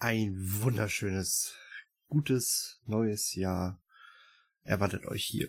[0.00, 1.56] Ein wunderschönes,
[2.06, 3.82] gutes neues Jahr
[4.62, 5.48] erwartet euch hier.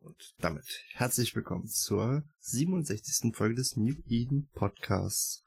[0.00, 3.34] Und damit herzlich willkommen zur 67.
[3.34, 5.42] Folge des New Eden Podcasts.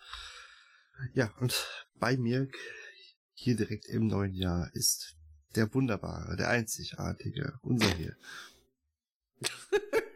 [1.13, 1.67] Ja, und
[1.99, 2.47] bei mir
[3.33, 5.15] hier direkt im neuen Jahr ist
[5.53, 8.15] der wunderbare, der einzigartige, unser hier.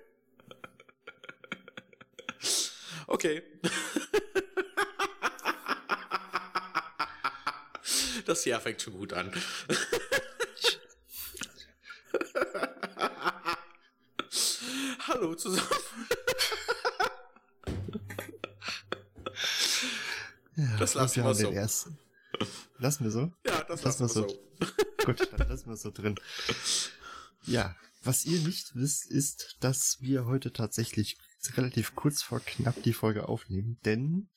[3.08, 3.44] Okay.
[8.26, 9.31] Das Jahr fängt schon gut an.
[15.07, 15.70] Hallo zusammen.
[20.55, 21.51] Ja, Das lassen wir so.
[21.51, 21.99] ersten.
[22.77, 23.31] Lassen wir so?
[23.46, 24.76] Ja, das Lassen lassen wir wir so.
[25.05, 26.15] Gut, dann lassen wir es so drin.
[27.43, 31.18] Ja, was ihr nicht wisst, ist, dass wir heute tatsächlich
[31.55, 34.29] relativ kurz vor knapp die Folge aufnehmen, denn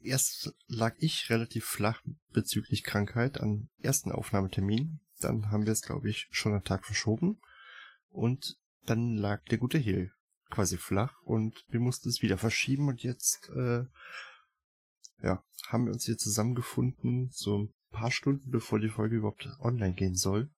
[0.00, 2.02] erst lag ich relativ flach
[2.32, 5.00] bezüglich Krankheit am ersten Aufnahmetermin.
[5.20, 7.40] Dann haben wir es, glaube ich, schon einen Tag verschoben.
[8.10, 10.12] Und dann lag der gute Hill
[10.50, 13.84] quasi flach und wir mussten es wieder verschieben und jetzt, äh,
[15.22, 19.94] ja, haben wir uns hier zusammengefunden, so ein paar Stunden bevor die Folge überhaupt online
[19.94, 20.50] gehen soll.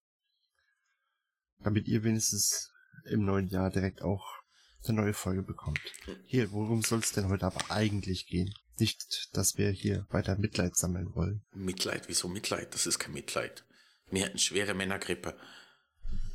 [1.60, 2.72] Damit ihr wenigstens
[3.04, 4.42] im neuen Jahr direkt auch
[4.84, 5.80] eine neue Folge bekommt.
[6.24, 8.52] Hier, worum soll es denn heute aber eigentlich gehen?
[8.78, 11.44] Nicht, dass wir hier weiter Mitleid sammeln wollen.
[11.52, 12.74] Mitleid, wieso Mitleid?
[12.74, 13.64] Das ist kein Mitleid.
[14.10, 15.38] Wir hatten schwere Männergrippe.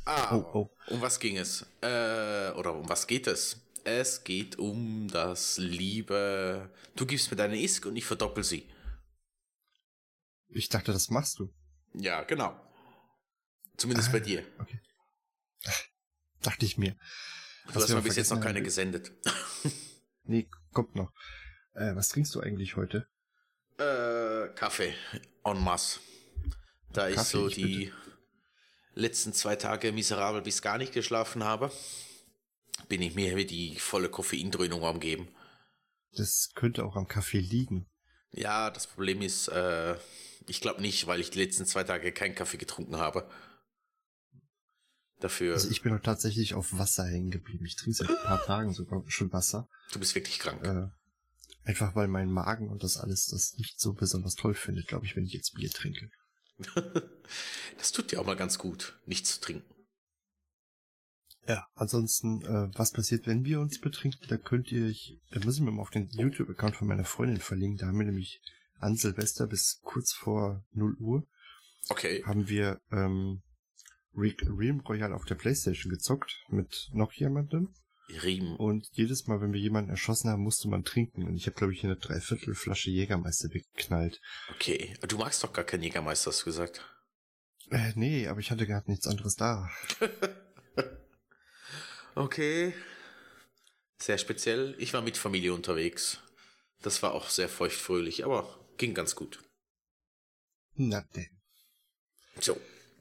[0.04, 0.92] Ah, Oh, oh.
[0.92, 1.66] um was ging es?
[1.82, 3.60] Äh, oder um was geht es?
[3.84, 6.72] Es geht um das liebe.
[6.96, 8.68] Du gibst mir deine Isk und ich verdoppel sie.
[10.48, 11.52] Ich dachte, das machst du.
[11.94, 12.58] Ja, genau.
[13.76, 14.44] Zumindest bei dir.
[14.58, 14.80] Okay.
[16.42, 16.96] Dachte ich mir.
[17.68, 19.12] Du hast wir mir bis jetzt noch keine haben- gesendet.
[20.24, 21.12] Nee, kommt noch.
[21.78, 23.06] Äh, was trinkst du eigentlich heute?
[23.78, 24.94] Äh, Kaffee
[25.44, 26.00] en masse.
[26.92, 27.92] Da ich Kaffee, so ich die
[28.94, 31.70] letzten zwei Tage miserabel bis gar nicht geschlafen habe,
[32.88, 35.28] bin ich mir mit die volle Koffeindröhnung am geben.
[36.12, 37.86] Das könnte auch am Kaffee liegen.
[38.32, 39.96] Ja, das Problem ist, äh,
[40.48, 43.30] ich glaube nicht, weil ich die letzten zwei Tage keinen Kaffee getrunken habe.
[45.20, 47.64] Dafür, Also ich bin doch tatsächlich auf Wasser hängen geblieben.
[47.66, 49.68] Ich trinke seit ein paar Tagen sogar schon Wasser.
[49.92, 50.64] du bist wirklich krank.
[50.64, 50.88] Äh,
[51.68, 55.14] einfach weil mein Magen und das alles das nicht so besonders toll findet, glaube ich,
[55.14, 56.10] wenn ich jetzt Bier trinke.
[57.78, 59.74] das tut dir auch mal ganz gut, nichts zu trinken.
[61.46, 64.26] Ja, ansonsten, äh, was passiert, wenn wir uns betrinken?
[64.28, 67.38] Da könnt ihr, ich, da muss ich mir mal auf den YouTube-Account von meiner Freundin
[67.38, 67.78] verlinken.
[67.78, 68.40] Da haben wir nämlich
[68.80, 71.26] an Silvester bis kurz vor 0 Uhr
[71.90, 72.22] Okay.
[72.24, 73.42] haben wir ähm,
[74.14, 77.74] Re Realm Royale auf der Playstation gezockt mit noch jemandem.
[78.08, 78.56] Riemen.
[78.56, 81.24] Und jedes Mal, wenn wir jemanden erschossen haben, musste man trinken.
[81.24, 84.20] Und ich habe, glaube ich, eine Dreiviertelflasche Jägermeister weggeknallt.
[84.54, 84.96] Okay.
[85.06, 86.84] Du magst doch gar keinen Jägermeister, hast du gesagt.
[87.70, 89.68] Äh, nee, aber ich hatte gar nichts anderes da.
[92.18, 92.74] Okay.
[94.00, 94.74] Sehr speziell.
[94.78, 96.18] Ich war mit Familie unterwegs.
[96.82, 99.38] Das war auch sehr feuchtfröhlich, aber ging ganz gut.
[100.74, 101.30] Na denn.
[102.40, 102.60] So,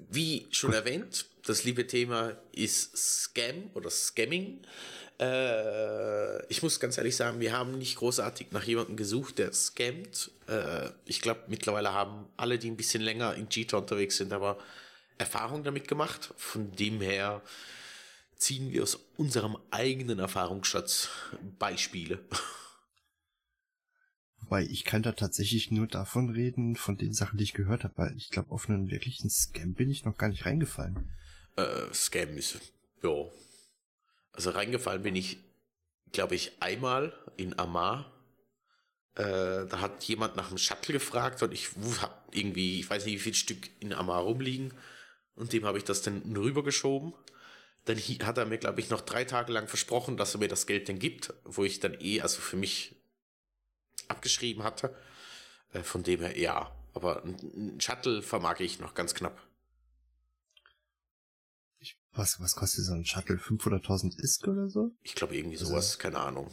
[0.09, 4.62] wie schon erwähnt, das liebe Thema ist Scam oder Scamming.
[5.19, 10.31] Äh, ich muss ganz ehrlich sagen, wir haben nicht großartig nach jemandem gesucht, der scammt.
[10.47, 14.57] Äh, ich glaube, mittlerweile haben alle, die ein bisschen länger in Cheetah unterwegs sind, aber
[15.18, 16.34] Erfahrung damit gemacht.
[16.38, 17.41] Von dem her
[18.36, 21.10] ziehen wir aus unserem eigenen Erfahrungsschatz
[21.57, 22.19] Beispiele.
[24.47, 27.97] Wobei, ich kann da tatsächlich nur davon reden, von den Sachen, die ich gehört habe,
[27.97, 31.11] weil ich glaube, auf einen wirklichen Scam bin ich noch gar nicht reingefallen.
[31.57, 32.57] Äh, Scam ist,
[33.03, 33.25] ja.
[34.31, 35.39] Also reingefallen bin ich,
[36.13, 38.09] glaube ich, einmal in Amar.
[39.15, 41.71] Äh, da hat jemand nach dem Shuttle gefragt und ich
[42.01, 44.73] hab irgendwie, ich weiß nicht, wie viel Stück in Amar rumliegen.
[45.35, 47.13] Und dem habe ich das dann rübergeschoben.
[47.83, 50.67] Dann hat er mir, glaube ich, noch drei Tage lang versprochen, dass er mir das
[50.67, 52.96] Geld dann gibt, wo ich dann eh, also für mich
[54.07, 54.95] abgeschrieben hatte.
[55.74, 56.71] Äh, von dem her, ja.
[56.94, 59.39] Aber ein Shuttle vermag ich noch ganz knapp.
[62.12, 63.36] Was, was kostet so ein Shuttle?
[63.38, 64.92] 500.000 Isk oder so?
[65.04, 66.50] Ich glaube irgendwie Also- sowas, keine Ahnung.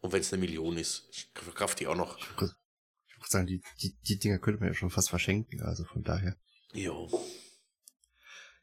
[0.00, 2.18] Und wenn es eine Million ist, verkauft die auch noch.
[2.18, 6.02] Ich würde sagen, die, die, die Dinger könnte man ja schon fast verschenken, also von
[6.02, 6.36] daher.
[6.72, 7.08] Jo.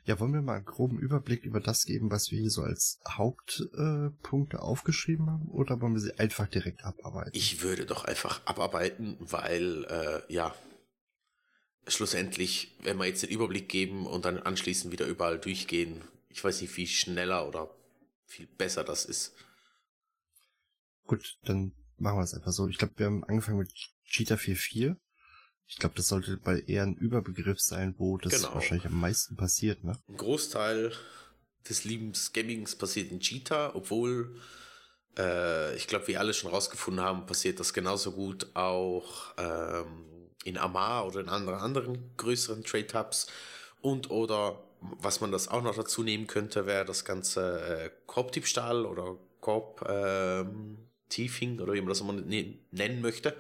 [0.10, 3.00] Ja, wollen wir mal einen groben Überblick über das geben, was wir hier so als
[3.08, 7.30] Hauptpunkte äh, aufgeschrieben haben, oder wollen wir sie einfach direkt abarbeiten?
[7.36, 10.56] Ich würde doch einfach abarbeiten, weil, äh, ja,
[11.86, 16.60] schlussendlich, wenn wir jetzt den Überblick geben und dann anschließend wieder überall durchgehen, ich weiß
[16.62, 17.70] nicht, wie schneller oder
[18.26, 19.36] viel besser das ist.
[21.06, 22.68] Gut, dann machen wir es einfach so.
[22.68, 23.72] Ich glaube, wir haben angefangen mit
[24.06, 24.96] Cheetah 4.4.
[25.70, 28.56] Ich glaube, das sollte bei eher ein Überbegriff sein, wo das genau.
[28.56, 29.94] wahrscheinlich am meisten passiert, ne?
[30.08, 30.92] Ein Großteil
[31.70, 34.36] des lieben Scammings passiert in Cheetah, obwohl
[35.18, 40.06] äh, ich glaube, wir alle schon rausgefunden haben, passiert das genauso gut auch ähm,
[40.44, 43.28] in Amar oder in anderen, anderen größeren Trade Hubs
[43.82, 48.86] und oder was man das auch noch dazu nehmen könnte, wäre das ganze äh, Korbdiebstahl
[48.86, 50.78] oder Korb ähm,
[51.10, 53.36] Tiefing oder wie man das immer nennen möchte.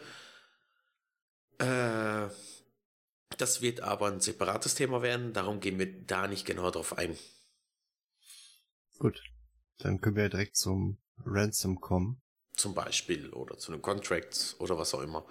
[1.59, 2.29] Äh,
[3.37, 7.17] das wird aber ein separates Thema werden, darum gehen wir da nicht genau drauf ein.
[8.97, 9.21] Gut,
[9.77, 12.21] dann können wir direkt zum Ransom kommen.
[12.55, 15.25] Zum Beispiel oder zu den Contracts oder was auch immer.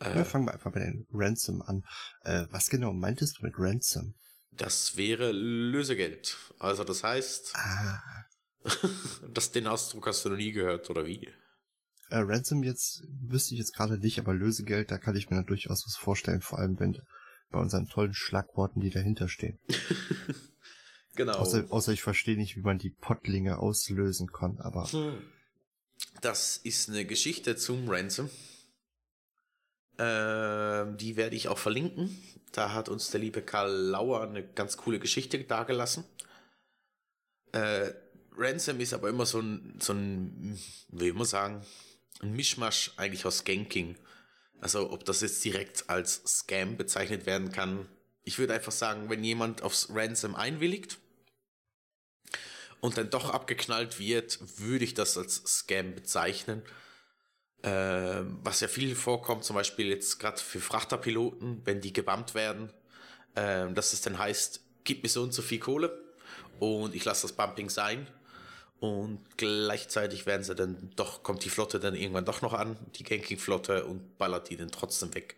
[0.00, 1.84] Äh, ja, fangen wir einfach mit den Ransom an.
[2.22, 4.14] Äh, was genau meintest du mit Ransom?
[4.50, 6.36] Das wäre Lösegeld.
[6.58, 8.00] Also das heißt, ah.
[9.28, 11.28] das, den Ausdruck hast du noch nie gehört, oder wie?
[12.14, 15.84] Äh, Ransom jetzt wüsste ich jetzt gerade nicht, aber Lösegeld, da kann ich mir durchaus
[15.84, 16.96] was vorstellen, vor allem wenn
[17.50, 19.58] bei unseren tollen Schlagworten, die dahinter stehen.
[21.16, 21.32] genau.
[21.32, 24.86] Außer, außer ich verstehe nicht, wie man die Pottlinge auslösen kann, aber.
[24.92, 25.24] Hm.
[26.20, 28.30] Das ist eine Geschichte zum Ransom.
[29.96, 32.16] Äh, die werde ich auch verlinken.
[32.52, 36.04] Da hat uns der liebe Karl Lauer eine ganz coole Geschichte dargelassen.
[37.50, 37.92] Äh,
[38.36, 40.56] Ransom ist aber immer so ein, so ein,
[40.90, 41.64] wie immer sagen,
[42.20, 43.96] ein Mischmasch eigentlich aus Skanking.
[44.60, 47.88] Also ob das jetzt direkt als Scam bezeichnet werden kann.
[48.22, 50.98] Ich würde einfach sagen, wenn jemand aufs Ransom einwilligt
[52.80, 56.62] und dann doch abgeknallt wird, würde ich das als Scam bezeichnen.
[57.62, 62.72] Äh, was ja viel vorkommt, zum Beispiel jetzt gerade für Frachterpiloten, wenn die gebammt werden,
[63.34, 66.02] äh, dass es dann heißt, gib mir so und so viel Kohle
[66.58, 68.06] und ich lasse das Bumping sein
[68.84, 73.02] und gleichzeitig werden sie dann doch, kommt die Flotte dann irgendwann doch noch an, die
[73.02, 75.36] Ganking-Flotte, und ballert die dann trotzdem weg.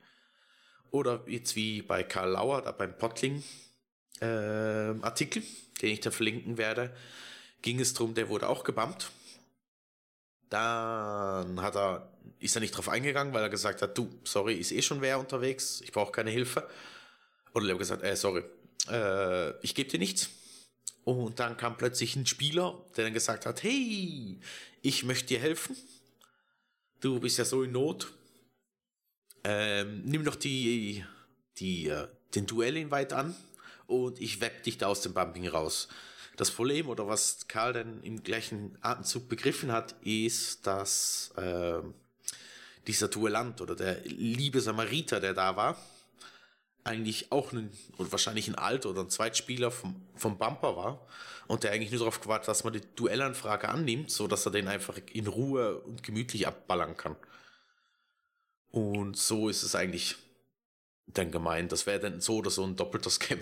[0.90, 3.44] Oder jetzt wie bei Karl Lauer, da beim Pottling
[4.20, 5.44] äh, Artikel,
[5.81, 6.93] den ich da verlinken werde,
[7.62, 9.10] ging es darum, der wurde auch gebammt.
[10.49, 12.10] Dann hat er,
[12.40, 15.20] ist er nicht drauf eingegangen, weil er gesagt hat, du, sorry, ist eh schon wer
[15.20, 16.69] unterwegs, ich brauche keine Hilfe.
[17.54, 18.42] Oder er hat gesagt, äh, sorry,
[18.90, 20.31] äh, ich gebe dir nichts
[21.06, 24.40] und dann kam plötzlich ein Spieler, der dann gesagt hat, hey,
[24.82, 25.76] ich möchte dir helfen.
[26.98, 28.12] Du bist ja so in Not.
[29.44, 31.04] Ähm, nimm doch die,
[31.58, 33.36] die, äh, den Duell-Invite an
[33.86, 35.86] und ich web dich da aus dem Bumping raus.
[36.36, 41.82] Das Problem oder was Karl dann im gleichen Atemzug begriffen hat, ist, dass äh,
[42.88, 45.80] dieser Duellant oder der liebe Samariter, der da war,
[46.86, 51.06] eigentlich auch ein, und wahrscheinlich ein Alt- oder ein Zweitspieler vom, vom Bumper war
[51.46, 54.68] und der eigentlich nur darauf gewartet, dass man die Duellanfrage annimmt, so dass er den
[54.68, 57.16] einfach in Ruhe und gemütlich abballern kann.
[58.70, 60.16] Und so ist es eigentlich
[61.06, 61.72] dann gemeint.
[61.72, 63.38] Das wäre dann so oder so ein doppelter Scam.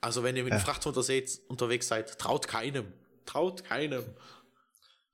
[0.00, 0.64] Also wenn ihr mit dem ja.
[0.64, 0.90] Frachter
[1.48, 2.92] unterwegs seid, traut keinem.
[3.24, 4.04] Traut keinem.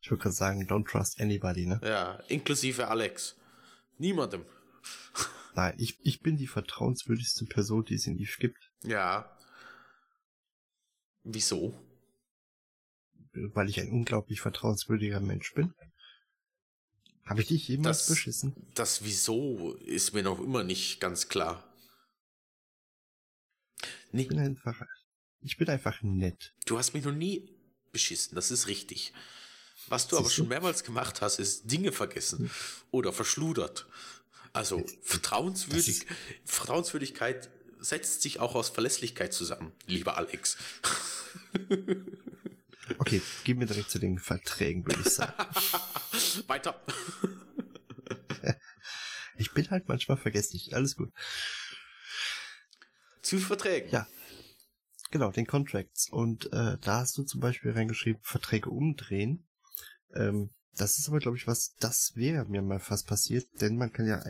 [0.01, 1.81] Ich würde gerade sagen, don't trust anybody, ne?
[1.83, 3.37] Ja, inklusive Alex.
[3.99, 4.45] Niemandem.
[5.55, 8.71] Nein, ich, ich bin die vertrauenswürdigste Person, die es in Eve gibt.
[8.83, 9.39] Ja.
[11.25, 11.79] Wieso?
[13.33, 15.75] Weil ich ein unglaublich vertrauenswürdiger Mensch bin.
[17.25, 18.55] Habe ich dich jemals das, beschissen?
[18.75, 21.65] Das Wieso ist mir noch immer nicht ganz klar.
[24.11, 24.23] Nee.
[24.23, 24.83] Ich bin einfach,
[25.41, 26.55] ich bin einfach nett.
[26.67, 27.49] Du hast mich noch nie
[27.93, 29.13] beschissen, das ist richtig.
[29.89, 32.51] Was du Siehst aber schon mehrmals gemacht hast, ist Dinge vergessen hm.
[32.91, 33.87] oder verschludert
[34.53, 36.07] also vertrauenswürdig,
[36.45, 40.57] Vertrauenswürdigkeit setzt sich auch aus Verlässlichkeit zusammen, lieber Alex.
[42.99, 45.33] Okay, gehen wir direkt zu den Verträgen, würde ich sagen.
[46.47, 46.81] Weiter.
[49.39, 50.75] Ich bin halt manchmal vergesslich.
[50.75, 51.11] Alles gut.
[53.23, 53.91] Zu Verträgen.
[53.91, 54.07] Ja.
[55.11, 56.09] Genau, den Contracts.
[56.11, 59.49] Und äh, da hast du zum Beispiel reingeschrieben, Verträge umdrehen.
[60.15, 63.93] Ähm, das ist aber, glaube ich, was, das wäre mir mal fast passiert, denn man
[63.93, 64.23] kann ja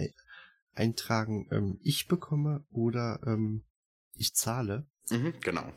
[0.74, 3.64] eintragen, ähm, ich bekomme oder ähm,
[4.14, 4.86] ich zahle.
[5.10, 5.72] Mhm, genau.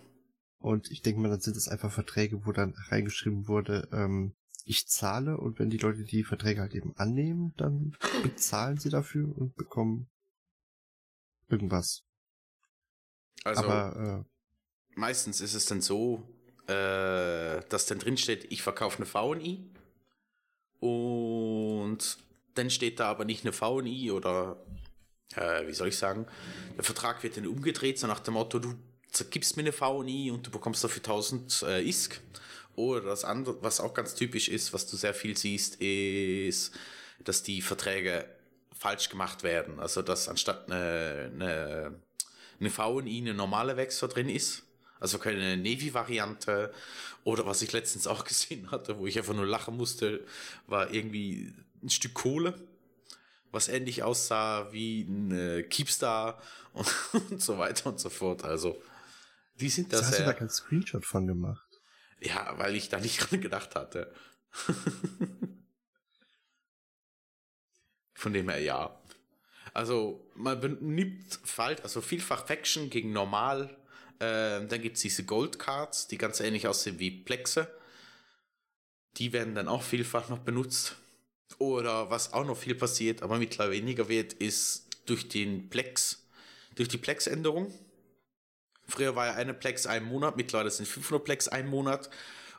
[0.60, 4.88] Und ich denke mal, dann sind es einfach Verträge, wo dann reingeschrieben wurde, ähm, ich
[4.88, 9.56] zahle und wenn die Leute die Verträge halt eben annehmen, dann bezahlen sie dafür und
[9.56, 10.10] bekommen
[11.48, 12.04] irgendwas.
[13.44, 16.28] Also Aber, äh, meistens ist es dann so,
[16.68, 19.70] äh, dass dann drin steht, ich verkaufe eine VNI
[20.80, 22.18] und
[22.56, 24.58] dann steht da aber nicht eine VNI oder
[25.36, 26.28] äh, wie soll ich sagen,
[26.78, 28.76] der Vertrag wird dann umgedreht, so nach dem Motto, du
[29.30, 32.22] gibst mir eine VNI und du bekommst dafür 1000 äh, ISK.
[32.76, 36.74] Oder das andere, was auch ganz typisch ist, was du sehr viel siehst, ist,
[37.24, 38.26] dass die Verträge
[38.78, 39.80] falsch gemacht werden.
[39.80, 42.00] Also, dass anstatt eine, eine,
[42.60, 44.65] eine VNI eine normale Wechsel drin ist,
[45.00, 46.74] also keine Navy-Variante.
[47.24, 50.26] Oder was ich letztens auch gesehen hatte, wo ich einfach nur lachen musste,
[50.68, 52.56] war irgendwie ein Stück Kohle,
[53.52, 56.42] was ähnlich aussah wie ein äh, Keepstar
[56.74, 58.44] und, und, so weiter und so fort.
[58.44, 58.82] Also,
[59.56, 60.02] die sind das.
[60.02, 61.66] Da hast du da keinen Screenshot von gemacht.
[62.20, 64.14] Ja, weil ich da nicht dran gedacht hatte.
[68.14, 69.00] von dem her ja.
[69.74, 73.78] Also, man benimmt falsch, also vielfach Faction gegen normal.
[74.20, 77.68] Äh, dann gibt es diese Gold Cards, die ganz ähnlich aussehen wie Plexe.
[79.18, 80.96] Die werden dann auch vielfach noch benutzt.
[81.58, 86.26] Oder was auch noch viel passiert, aber mittlerweile weniger wird, ist durch den Plex,
[86.76, 87.74] durch die Plex-Änderung.
[88.88, 92.10] Früher war ja eine Plex ein Monat, mittlerweile sind 500 Plex ein Monat.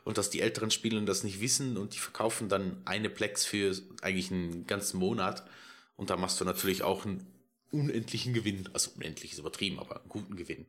[0.03, 3.75] Und dass die älteren Spieler das nicht wissen und die verkaufen dann eine Plex für
[4.01, 5.43] eigentlich einen ganzen Monat.
[5.97, 7.27] Und da machst du natürlich auch einen
[7.71, 8.69] unendlichen Gewinn.
[8.71, 10.65] Also unendlich ist übertrieben, aber einen guten Gewinn.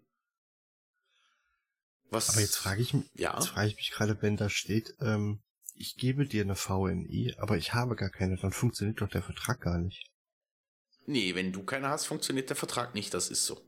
[2.10, 2.30] Was?
[2.30, 3.34] Aber jetzt frage ich, ja?
[3.34, 5.40] jetzt frage ich mich gerade, wenn da steht, ähm,
[5.74, 9.60] ich gebe dir eine VNI, aber ich habe gar keine, dann funktioniert doch der Vertrag
[9.60, 10.10] gar nicht.
[11.06, 13.60] Nee, wenn du keine hast, funktioniert der Vertrag nicht, das ist so.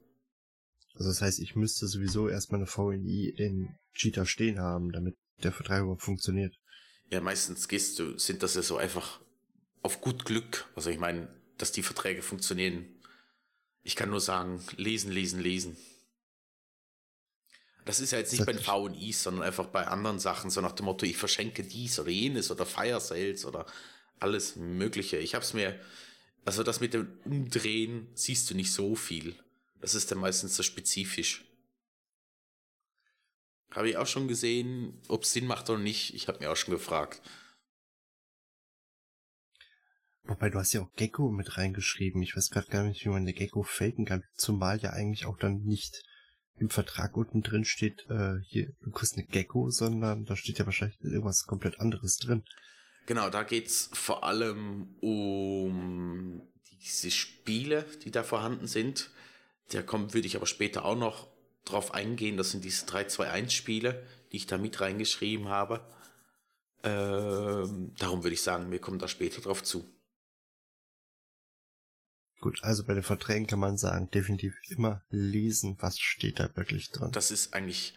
[0.94, 5.52] Also das heißt, ich müsste sowieso erstmal eine VNI in Cheetah stehen haben, damit der
[5.52, 6.54] Vertrag überhaupt funktioniert.
[7.10, 9.20] Ja, meistens gehst du, sind das ja so einfach
[9.82, 10.66] auf gut Glück.
[10.74, 11.28] Also ich meine,
[11.58, 12.86] dass die Verträge funktionieren.
[13.82, 15.76] Ich kann nur sagen, lesen, lesen, lesen.
[17.90, 20.70] Das ist ja jetzt nicht bei den VIs, sondern einfach bei anderen Sachen, so nach
[20.70, 23.66] dem Motto, ich verschenke dies oder jenes oder Fire Sales oder
[24.20, 25.16] alles Mögliche.
[25.16, 25.76] Ich hab's mir,
[26.44, 29.34] also das mit dem Umdrehen siehst du nicht so viel.
[29.80, 31.44] Das ist dann meistens so spezifisch.
[33.72, 36.14] Habe ich auch schon gesehen, ob es Sinn macht oder nicht.
[36.14, 37.20] Ich habe mir auch schon gefragt.
[40.22, 42.22] Wobei du hast ja auch Gecko mit reingeschrieben.
[42.22, 44.22] Ich weiß gerade gar nicht, wie man eine Gecko faken kann.
[44.36, 46.04] Zumal ja eigentlich auch dann nicht
[46.60, 50.66] im Vertrag unten drin steht, äh, hier, du kriegst eine Gecko, sondern da steht ja
[50.66, 52.44] wahrscheinlich irgendwas komplett anderes drin.
[53.06, 56.42] Genau, da geht's vor allem um
[56.82, 59.10] diese Spiele, die da vorhanden sind.
[59.72, 61.28] Da würde ich aber später auch noch
[61.64, 62.36] drauf eingehen.
[62.36, 65.80] Das sind diese 3-2-1-Spiele, die ich da mit reingeschrieben habe.
[66.82, 69.88] Ähm, darum würde ich sagen, wir kommen da später drauf zu.
[72.40, 76.90] Gut, also bei den Verträgen kann man sagen, definitiv immer lesen, was steht da wirklich
[76.90, 77.12] drin.
[77.12, 77.94] Das ist eigentlich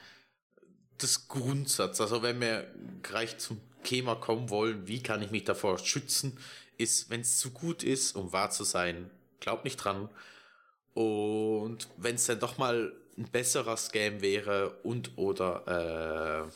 [0.97, 2.01] das Grundsatz.
[2.01, 2.67] Also wenn wir
[3.01, 6.37] gleich zum Thema kommen wollen, wie kann ich mich davor schützen,
[6.77, 9.09] ist, wenn es zu gut ist, um wahr zu sein,
[9.39, 10.09] glaub nicht dran.
[10.93, 16.51] Und wenn es dann doch mal ein besserer Scam wäre und oder äh,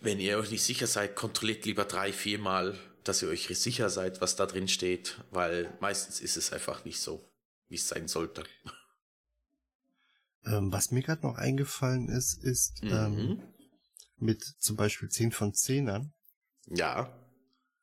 [0.00, 4.20] wenn ihr euch nicht sicher seid, kontrolliert lieber drei, viermal, dass ihr euch sicher seid,
[4.20, 7.32] was da drin steht, weil meistens ist es einfach nicht so,
[7.68, 8.44] wie es sein sollte.
[10.44, 12.90] Ähm, was mir gerade noch eingefallen ist, ist mhm.
[12.92, 13.42] ähm,
[14.16, 16.10] mit zum Beispiel 10 von 10ern.
[16.66, 17.12] Ja.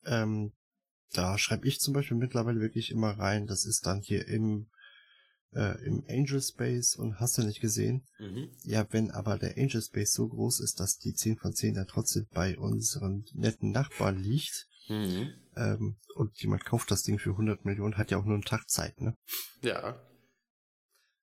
[0.05, 0.53] Ähm,
[1.11, 4.69] da schreibe ich zum Beispiel mittlerweile wirklich immer rein, das ist dann hier im
[5.55, 8.05] äh, im Angel Space und hast du nicht gesehen.
[8.19, 8.49] Mhm.
[8.63, 11.85] Ja, wenn aber der Angel Space so groß ist, dass die 10 von 10 da
[11.85, 15.33] trotzdem bei unseren netten Nachbarn liegt, mhm.
[15.55, 18.69] ähm, und jemand kauft das Ding für 100 Millionen, hat ja auch nur einen Tag
[18.69, 19.15] Zeit, ne?
[19.61, 19.99] Ja.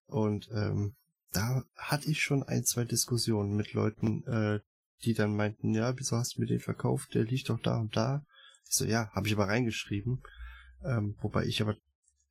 [0.07, 0.97] Und ähm,
[1.33, 4.61] da hatte ich schon ein, zwei Diskussionen mit Leuten, äh,
[5.05, 7.15] die dann meinten, ja, wieso hast du mir den verkauft?
[7.15, 8.25] Der liegt doch da und da.
[8.69, 10.23] Ich so, ja, habe ich aber reingeschrieben.
[10.85, 11.77] Ähm, wobei ich aber,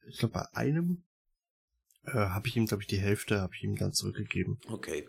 [0.07, 1.03] ich glaube, bei einem
[2.05, 4.59] äh, habe ich ihm, glaube ich, die Hälfte habe ich ihm dann zurückgegeben.
[4.67, 5.07] Okay.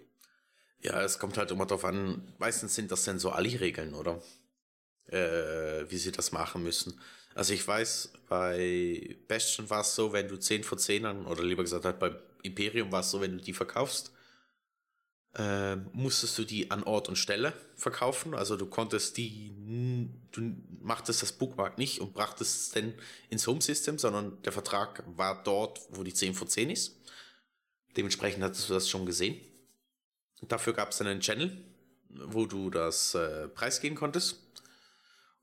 [0.80, 4.22] Ja, es kommt halt immer darauf an, meistens sind das dann so Ali-Regeln, oder?
[5.10, 6.96] Äh, wie sie das machen müssen.
[7.34, 11.64] Also ich weiß, bei Bastion war es so, wenn du 10 von 10ern, oder lieber
[11.64, 14.12] gesagt halt beim Imperium war es so, wenn du die verkaufst,
[15.34, 18.34] äh, musstest du die an Ort und Stelle verkaufen.
[18.34, 19.52] Also du konntest die,
[20.30, 22.94] du machtest das Bookmark nicht und brachtest es dann
[23.30, 27.00] ins Home System, sondern der Vertrag war dort, wo die 10 von 10 ist.
[27.96, 29.40] Dementsprechend hattest du das schon gesehen.
[30.42, 31.56] Dafür gab es dann einen Channel,
[32.10, 34.49] wo du das äh, preisgehen konntest.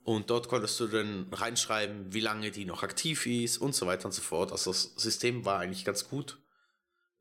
[0.07, 4.05] Und dort konntest du dann reinschreiben, wie lange die noch aktiv ist und so weiter
[4.05, 4.53] und so fort.
[4.53, 6.37] Also das System war eigentlich ganz gut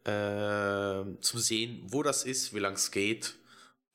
[0.05, 3.35] äh, zu sehen, wo das ist, wie lange es geht.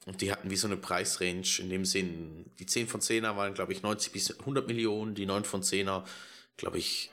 [0.08, 3.54] Und die hatten wie so eine Preisrange, in dem Sinn, die 10 von 10er waren,
[3.54, 6.04] glaube ich, 90 bis 100 Millionen, die 9 von 10er,
[6.58, 7.12] glaube ich,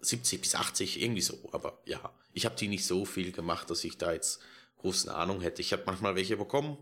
[0.00, 1.38] 70 bis 80, irgendwie so.
[1.52, 4.40] Aber ja, ich habe die nicht so viel gemacht, dass ich da jetzt
[4.78, 5.62] große Ahnung hätte.
[5.62, 6.78] Ich habe manchmal welche bekommen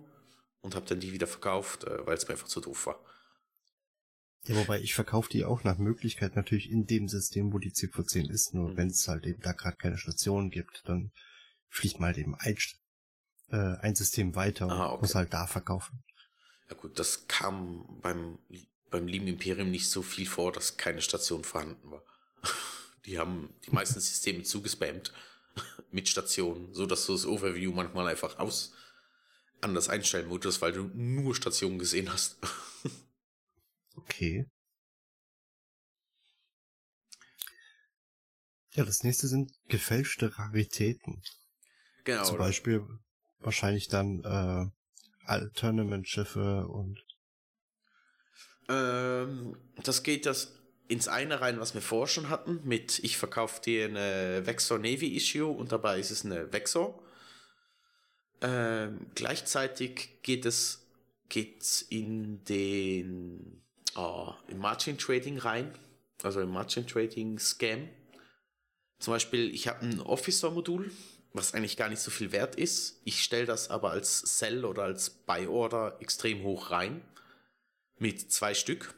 [0.62, 3.04] und habe dann die wieder verkauft, äh, weil es mir einfach zu doof war.
[4.44, 8.30] Ja, wobei ich verkaufe die auch nach Möglichkeit natürlich in dem System, wo die CV10
[8.30, 8.54] ist.
[8.54, 8.76] Nur mhm.
[8.76, 11.12] wenn es halt eben da gerade keine Station gibt, dann
[11.68, 12.56] fliegt mal halt eben ein,
[13.50, 15.02] äh, ein System weiter und ah, okay.
[15.02, 16.02] muss halt da verkaufen.
[16.68, 18.38] Ja gut, das kam beim,
[18.90, 22.02] beim lieben Imperium nicht so viel vor, dass keine Station vorhanden war.
[23.06, 25.12] Die haben die meisten Systeme zugespammt
[25.90, 28.72] mit Stationen, so dass du das Overview manchmal einfach aus
[29.60, 32.36] anders einstellen musstest, weil du nur Stationen gesehen hast.
[33.96, 34.46] Okay.
[38.72, 41.22] Ja, das nächste sind gefälschte Raritäten.
[42.04, 42.24] Genau.
[42.24, 42.86] Zum Beispiel
[43.40, 44.72] wahrscheinlich dann
[45.28, 47.04] äh, Tournament-Schiffe und.
[48.68, 50.54] Ähm, das geht das
[50.88, 55.16] ins eine rein, was wir vorher schon hatten, mit ich verkaufe dir eine Vexor Navy
[55.16, 57.00] Issue und dabei ist es eine Vexor.
[58.40, 60.86] Ähm, gleichzeitig geht es
[61.28, 63.62] geht's in den
[63.96, 65.72] oh, im Margin Trading rein,
[66.22, 67.88] also im Margin Trading Scam.
[68.98, 70.90] Zum Beispiel, ich habe ein Officer-Modul,
[71.32, 73.00] was eigentlich gar nicht so viel wert ist.
[73.04, 77.02] Ich stelle das aber als Sell oder als Buy Order extrem hoch rein.
[77.98, 78.94] Mit zwei Stück.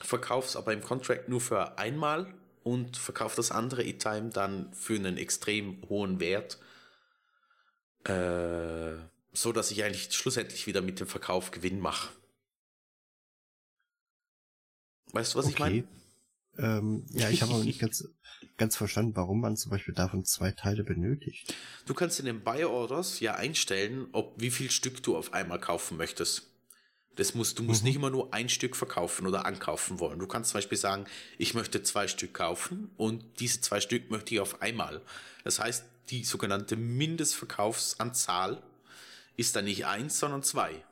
[0.00, 5.18] Verkauf's aber im Contract nur für einmal und verkaufe das andere E-Time dann für einen
[5.18, 6.58] extrem hohen Wert.
[8.04, 8.96] Äh,
[9.32, 12.08] so dass ich eigentlich schlussendlich wieder mit dem Verkauf Gewinn mache.
[15.14, 15.54] Weißt du, was okay.
[15.54, 15.84] ich meine?
[16.58, 18.08] Ähm, ja, ich habe aber nicht ganz,
[18.56, 21.54] ganz verstanden, warum man zum Beispiel davon zwei Teile benötigt.
[21.86, 25.60] Du kannst in den Buy Orders ja einstellen, ob wie viel Stück du auf einmal
[25.60, 26.50] kaufen möchtest.
[27.16, 27.86] Das musst, du musst mhm.
[27.86, 30.18] nicht immer nur ein Stück verkaufen oder ankaufen wollen.
[30.18, 31.04] Du kannst zum Beispiel sagen,
[31.38, 35.00] ich möchte zwei Stück kaufen und diese zwei Stück möchte ich auf einmal.
[35.44, 38.62] Das heißt, die sogenannte Mindestverkaufsanzahl
[39.36, 40.84] ist dann nicht eins, sondern zwei.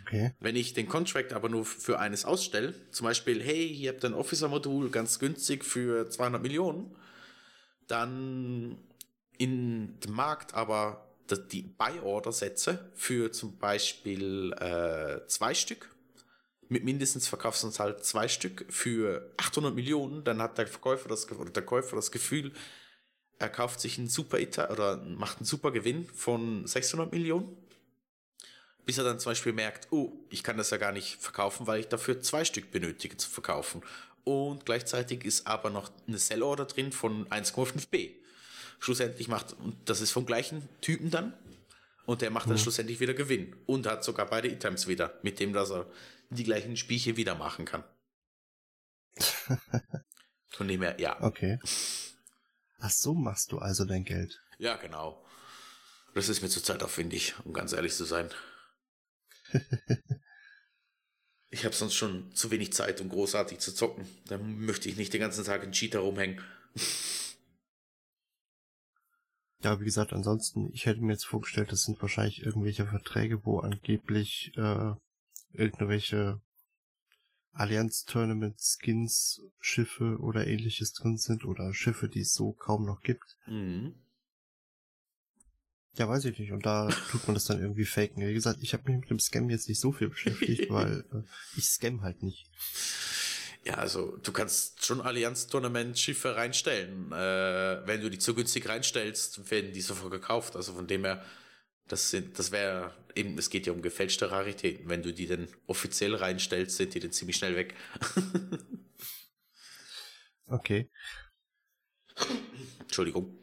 [0.00, 0.32] Okay.
[0.40, 4.14] Wenn ich den Contract aber nur für eines ausstelle, zum Beispiel, hey, ihr habt ein
[4.14, 6.96] Officer-Modul ganz günstig für 200 Millionen,
[7.88, 8.78] dann
[9.38, 11.08] in dem Markt aber
[11.50, 15.94] die Buy-Order setze für zum Beispiel äh, zwei Stück,
[16.68, 21.64] mit mindestens Verkaufsanzahl zwei Stück für 800 Millionen, dann hat der Verkäufer das, oder der
[21.64, 22.52] Käufer das Gefühl,
[23.38, 24.38] er kauft sich einen super
[24.70, 27.56] oder macht einen super Gewinn von 600 Millionen
[28.84, 31.80] bis er dann zum Beispiel merkt, oh, ich kann das ja gar nicht verkaufen, weil
[31.80, 33.82] ich dafür zwei Stück benötige zu verkaufen.
[34.24, 38.12] Und gleichzeitig ist aber noch eine Sell-Order drin von 1,5b.
[38.78, 41.32] Schlussendlich macht, und das ist vom gleichen Typen dann,
[42.04, 42.60] und der macht dann mhm.
[42.60, 43.54] schlussendlich wieder Gewinn.
[43.66, 45.86] Und hat sogar beide E-Times wieder, mit dem, dass er
[46.30, 47.84] die gleichen Spielchen wieder machen kann.
[50.48, 51.20] Von dem her, ja.
[51.22, 51.58] Okay.
[52.80, 54.40] Ach so machst du also dein Geld.
[54.58, 55.24] Ja, genau.
[56.14, 58.28] Das ist mir zurzeit aufwendig, um ganz ehrlich zu sein.
[61.50, 64.06] ich habe sonst schon zu wenig Zeit, um großartig zu zocken.
[64.26, 66.40] Da möchte ich nicht den ganzen Tag in Cheater rumhängen.
[69.64, 73.60] Ja, wie gesagt, ansonsten, ich hätte mir jetzt vorgestellt, das sind wahrscheinlich irgendwelche Verträge, wo
[73.60, 74.94] angeblich äh,
[75.52, 76.40] irgendwelche
[77.52, 83.36] Allianz-Tournament-Skins, Schiffe oder ähnliches drin sind oder Schiffe, die es so kaum noch gibt.
[83.46, 83.94] Mhm.
[85.98, 86.52] Ja, weiß ich nicht.
[86.52, 88.26] Und da tut man das dann irgendwie faken.
[88.26, 91.22] Wie gesagt, ich habe mich mit dem Scam jetzt nicht so viel beschäftigt, weil äh,
[91.56, 92.46] ich scam halt nicht.
[93.64, 97.12] Ja, also du kannst schon Allianz-Tournament-Schiffe reinstellen.
[97.12, 100.56] Äh, wenn du die zu günstig reinstellst, werden die sofort gekauft.
[100.56, 101.24] Also von dem her,
[101.88, 104.88] das sind, das wäre eben, es geht ja um gefälschte Raritäten.
[104.88, 107.74] Wenn du die dann offiziell reinstellst, sind die dann ziemlich schnell weg.
[110.46, 110.90] okay.
[112.80, 113.38] Entschuldigung.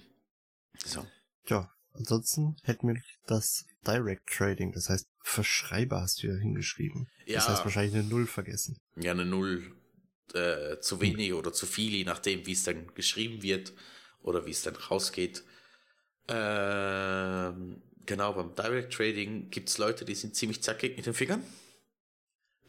[0.84, 1.06] So.
[1.48, 7.08] Ja, Ansonsten hätten wir das Direct Trading, das heißt Verschreiber hast du ja hingeschrieben.
[7.26, 7.36] Ja.
[7.36, 8.78] Das heißt wahrscheinlich eine Null vergessen.
[8.96, 9.76] Ja, eine Null
[10.34, 11.38] äh, zu wenig hm.
[11.38, 13.74] oder zu viel, je nachdem, wie es dann geschrieben wird
[14.22, 15.44] oder wie es dann rausgeht.
[16.30, 21.44] Ähm, genau, beim Direct Trading gibt es Leute, die sind ziemlich zackig mit den Fingern.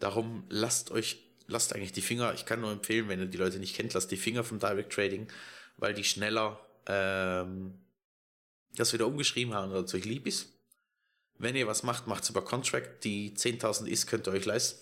[0.01, 3.59] Darum lasst euch, lasst eigentlich die Finger, ich kann nur empfehlen, wenn ihr die Leute
[3.59, 5.29] nicht kennt, lasst die Finger vom Direct Trading,
[5.77, 7.75] weil die schneller ähm,
[8.77, 10.49] das wieder umgeschrieben haben, dass euch lieb ist.
[11.39, 13.03] wenn ihr was macht, macht es über Contract.
[13.05, 14.79] Die 10.000 ist, könnt ihr euch leisten.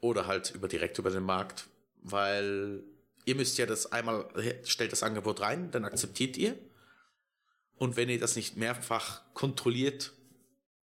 [0.00, 1.66] Oder halt über direkt über den Markt,
[2.02, 2.84] weil
[3.24, 4.28] ihr müsst ja das einmal,
[4.64, 6.56] stellt das Angebot rein, dann akzeptiert ihr.
[7.76, 10.12] Und wenn ihr das nicht mehrfach kontrolliert,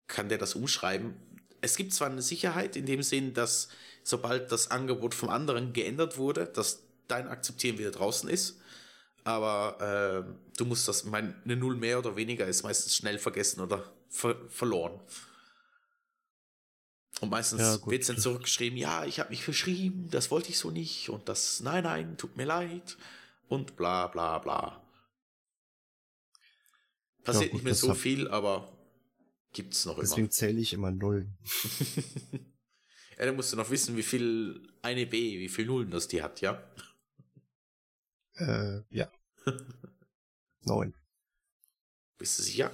[0.07, 1.15] kann der das umschreiben.
[1.61, 3.69] Es gibt zwar eine Sicherheit in dem Sinn, dass
[4.03, 8.59] sobald das Angebot vom anderen geändert wurde, dass dein Akzeptieren wieder draußen ist.
[9.23, 13.61] Aber äh, du musst das, meine, eine Null mehr oder weniger ist meistens schnell vergessen
[13.61, 14.99] oder ver verloren.
[17.19, 20.57] Und meistens ja, wird es dann zurückgeschrieben, ja, ich habe mich verschrieben, das wollte ich
[20.57, 22.97] so nicht und das, nein, nein, tut mir leid
[23.47, 24.81] und bla bla bla.
[27.23, 28.75] Passiert ja, gut, nicht mehr so viel, aber
[29.53, 30.27] gibt es noch deswegen immer.
[30.29, 31.37] Deswegen zähle ich immer Nullen.
[33.19, 36.23] ja, dann musst du noch wissen, wie viel eine B, wie viel Nullen das die
[36.23, 36.63] hat, ja?
[38.41, 39.11] Äh, ja.
[40.61, 40.95] Neun.
[42.17, 42.71] Bist du sicher?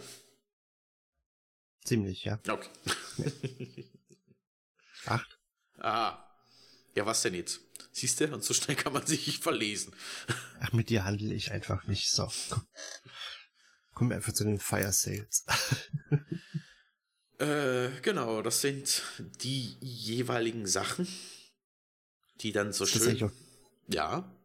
[1.84, 2.40] Ziemlich, ja.
[2.48, 2.70] Okay.
[5.06, 5.40] Acht.
[5.78, 6.24] Ah.
[6.96, 7.62] Ja, was denn jetzt?
[7.92, 8.34] Siehst du?
[8.34, 9.94] Und so schnell kann man sich nicht verlesen.
[10.60, 12.10] Ach, mit dir handle ich einfach nicht.
[12.10, 12.68] So, komm.
[13.94, 15.46] Kommen wir einfach zu den Fire Sales.
[17.40, 19.02] äh, genau, das sind
[19.42, 21.08] die jeweiligen Sachen,
[22.42, 23.32] die dann so schön.
[23.88, 24.37] Ja.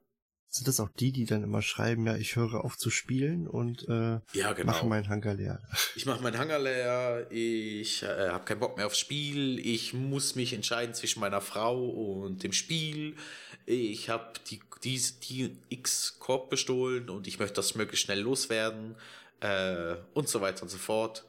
[0.55, 3.89] Sind das auch die, die dann immer schreiben, ja, ich höre auf zu spielen und
[3.89, 4.67] äh, ja, genau.
[4.67, 5.63] mache meinen Hangar leer?
[5.97, 10.35] Ich mache meinen Hangar leer, ich äh, habe keinen Bock mehr aufs Spiel, ich muss
[10.35, 13.17] mich entscheiden zwischen meiner Frau und dem Spiel,
[13.65, 18.95] ich habe die, die, die X-Korb bestohlen und ich möchte das möglichst schnell loswerden
[19.41, 21.25] äh, und so weiter und so fort.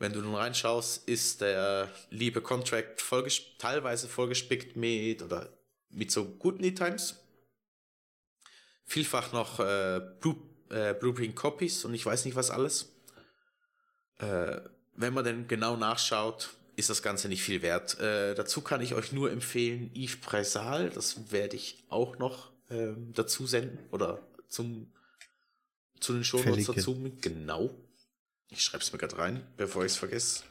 [0.00, 5.50] Wenn du nun reinschaust, ist der liebe Contract vollgesp teilweise vollgespickt mit oder
[5.90, 7.20] mit so guten E-Times
[8.86, 10.36] vielfach noch äh, Blue,
[10.70, 12.92] äh, Blueprint Copies und ich weiß nicht was alles.
[14.18, 14.60] Äh,
[14.94, 17.98] wenn man denn genau nachschaut, ist das Ganze nicht viel wert.
[18.00, 23.12] Äh, dazu kann ich euch nur empfehlen, Yves Presal, das werde ich auch noch ähm,
[23.14, 24.92] dazu senden oder zum
[26.00, 27.10] zu den Shownotes dazu.
[27.20, 27.70] Genau.
[28.50, 30.44] Ich schreibe es mir gerade rein, bevor ich es vergesse.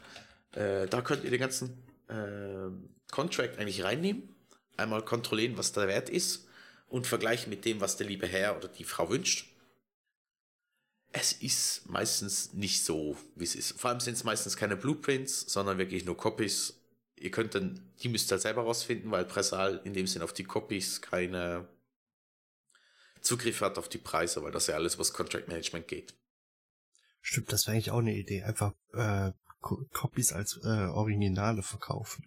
[0.52, 2.68] Äh, da könnt ihr den ganzen äh,
[3.10, 4.34] Contract eigentlich reinnehmen.
[4.76, 6.45] Einmal kontrollieren, was der Wert ist
[6.88, 9.52] und vergleichen mit dem, was der liebe Herr oder die Frau wünscht.
[11.12, 13.80] Es ist meistens nicht so, wie es ist.
[13.80, 16.74] Vor allem sind es meistens keine Blueprints, sondern wirklich nur Copies.
[17.16, 20.44] Ihr könnt dann, die müsst ihr selber rausfinden, weil Pressal in dem Sinn auf die
[20.44, 21.66] Copies keine
[23.22, 26.14] Zugriff hat auf die Preise, weil das ja alles was Contract Management geht.
[27.22, 28.42] Stimmt, das wäre eigentlich auch eine Idee.
[28.44, 32.24] Einfach äh, Copies als äh, Originale verkaufen.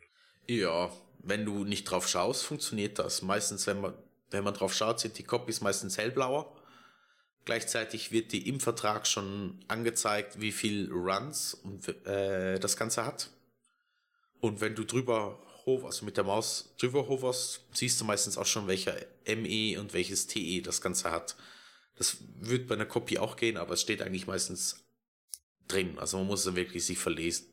[0.48, 3.22] Ja, wenn du nicht drauf schaust, funktioniert das.
[3.22, 3.94] Meistens, wenn man
[4.32, 6.56] wenn man drauf schaut, sind die Copies meistens hellblauer.
[7.46, 11.58] Gleichzeitig wird die im Vertrag schon angezeigt, wie viel Runs
[12.06, 13.32] äh, das Ganze hat.
[14.40, 18.46] Und wenn du drüber hoverst, also mit der Maus drüber hoverst, siehst du meistens auch
[18.46, 21.36] schon, welcher ME und welches TE das Ganze hat.
[21.96, 24.84] Das wird bei einer Copy auch gehen, aber es steht eigentlich meistens
[25.68, 25.98] drin.
[26.00, 27.48] Also man muss es wirklich sich verlesen.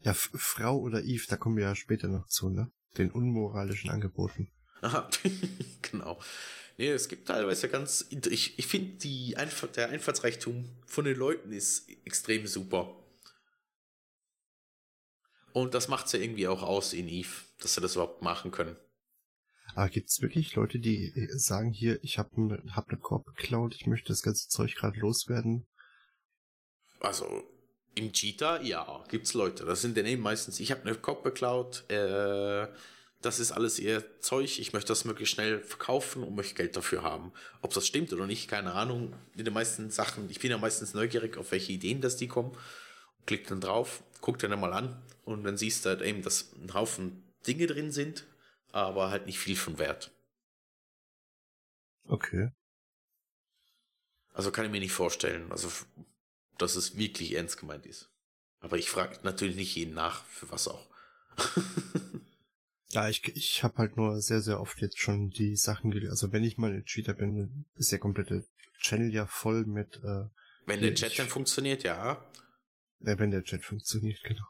[0.00, 2.70] Ja, Frau oder Eve, da kommen wir ja später noch zu, ne?
[2.98, 4.50] Den unmoralischen Angeboten.
[4.82, 5.08] Aha,
[5.82, 6.20] genau.
[6.76, 9.36] Nee, es gibt teilweise ganz, ich, ich finde die
[9.76, 13.00] der Einfallsreichtum von den Leuten ist extrem super.
[15.52, 18.76] Und das macht ja irgendwie auch aus in Eve, dass sie das überhaupt machen können.
[19.74, 23.74] Aber gibt es wirklich Leute, die sagen hier, ich habe ne, hab eine Korb geklaut,
[23.74, 25.66] ich möchte das ganze Zeug gerade loswerden?
[27.00, 27.44] Also
[27.94, 29.64] im Cheetah, ja, gibt's Leute.
[29.64, 32.66] Das sind dann eben meistens, ich habe eine Kopf beklaut, äh,
[33.24, 37.02] das ist alles ihr Zeug, ich möchte das möglichst schnell verkaufen und möchte Geld dafür
[37.02, 37.32] haben.
[37.62, 39.14] Ob das stimmt oder nicht, keine Ahnung.
[39.34, 42.56] In den meisten Sachen, ich bin ja meistens neugierig, auf welche Ideen das die kommen.
[43.24, 46.52] Klick dann drauf, guck dir dann mal an und dann siehst du halt eben, dass
[46.52, 48.26] ein Haufen Dinge drin sind,
[48.72, 50.10] aber halt nicht viel von Wert.
[52.06, 52.50] Okay.
[54.34, 55.50] Also kann ich mir nicht vorstellen.
[55.50, 55.70] Also
[56.58, 58.10] dass es wirklich ernst gemeint ist.
[58.60, 60.88] Aber ich frage natürlich nicht jeden nach, für was auch.
[62.90, 66.10] ja, ich, ich habe halt nur sehr, sehr oft jetzt schon die Sachen gelesen.
[66.10, 68.46] Also wenn ich mal ein Cheater bin, ist der komplette
[68.78, 69.96] Channel ja voll mit...
[70.02, 70.24] Äh,
[70.66, 72.24] wenn der Chat dann funktioniert, ja.
[73.00, 74.46] Ja, wenn der Chat funktioniert, genau.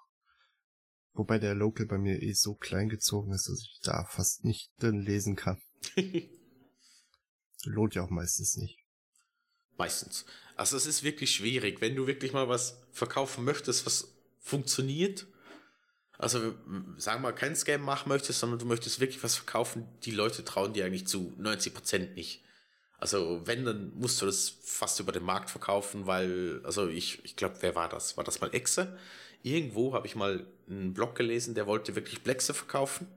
[1.12, 4.70] Wobei der Local bei mir eh so klein gezogen ist, dass ich da fast nicht
[4.78, 5.60] drin lesen kann.
[7.64, 8.83] Lohnt ja auch meistens nicht.
[9.76, 10.24] Meistens.
[10.56, 15.26] Also es ist wirklich schwierig, wenn du wirklich mal was verkaufen möchtest, was funktioniert.
[16.16, 16.54] Also
[16.96, 20.44] sagen wir mal, kein Scam machen möchtest, sondern du möchtest wirklich was verkaufen, die Leute
[20.44, 22.42] trauen dir eigentlich zu 90% nicht.
[22.98, 27.34] Also wenn, dann musst du das fast über den Markt verkaufen, weil, also ich, ich
[27.34, 28.16] glaube, wer war das?
[28.16, 28.96] War das mal Exe?
[29.42, 33.08] Irgendwo habe ich mal einen Blog gelesen, der wollte wirklich Blexe verkaufen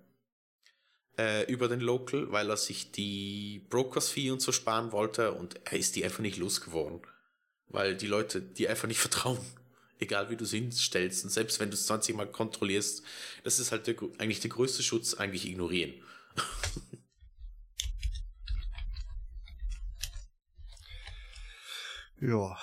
[1.18, 5.78] äh, über den Local, weil er sich die Brokers-Fee und so sparen wollte und er
[5.78, 7.02] ist die einfach nicht losgeworden.
[7.70, 9.40] Weil die Leute die einfach nicht vertrauen.
[10.00, 13.04] Egal wie du es hinstellst und selbst wenn du es 20 Mal kontrollierst,
[13.44, 15.94] das ist halt der, eigentlich der größte Schutz, eigentlich ignorieren.
[22.20, 22.58] Ja,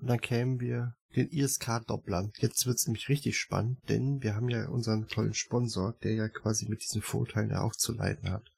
[0.00, 2.32] und dann kämen wir den ISK-Dopplern.
[2.38, 6.66] Jetzt wird's nämlich richtig spannend, denn wir haben ja unseren tollen Sponsor, der ja quasi
[6.68, 8.52] mit diesen Vorteilen ja auch zu leiden hat.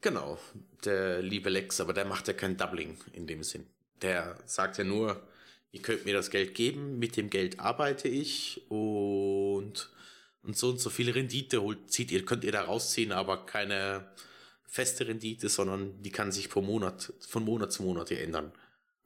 [0.00, 0.38] Genau,
[0.84, 3.66] der liebe Lex, aber der macht ja kein Doubling in dem Sinn.
[4.02, 5.26] Der sagt ja nur,
[5.70, 9.90] ihr könnt mir das Geld geben, mit dem Geld arbeite ich und,
[10.42, 14.12] und so und so viel Rendite holt, zieht ihr, könnt ihr da rausziehen, aber keine
[14.64, 18.52] feste Rendite, sondern die kann sich pro Monat, von Monat zu Monat ändern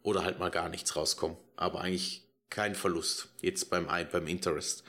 [0.02, 1.36] oder halt mal gar nichts rauskommen.
[1.56, 4.84] Aber eigentlich kein Verlust jetzt beim, beim Interest.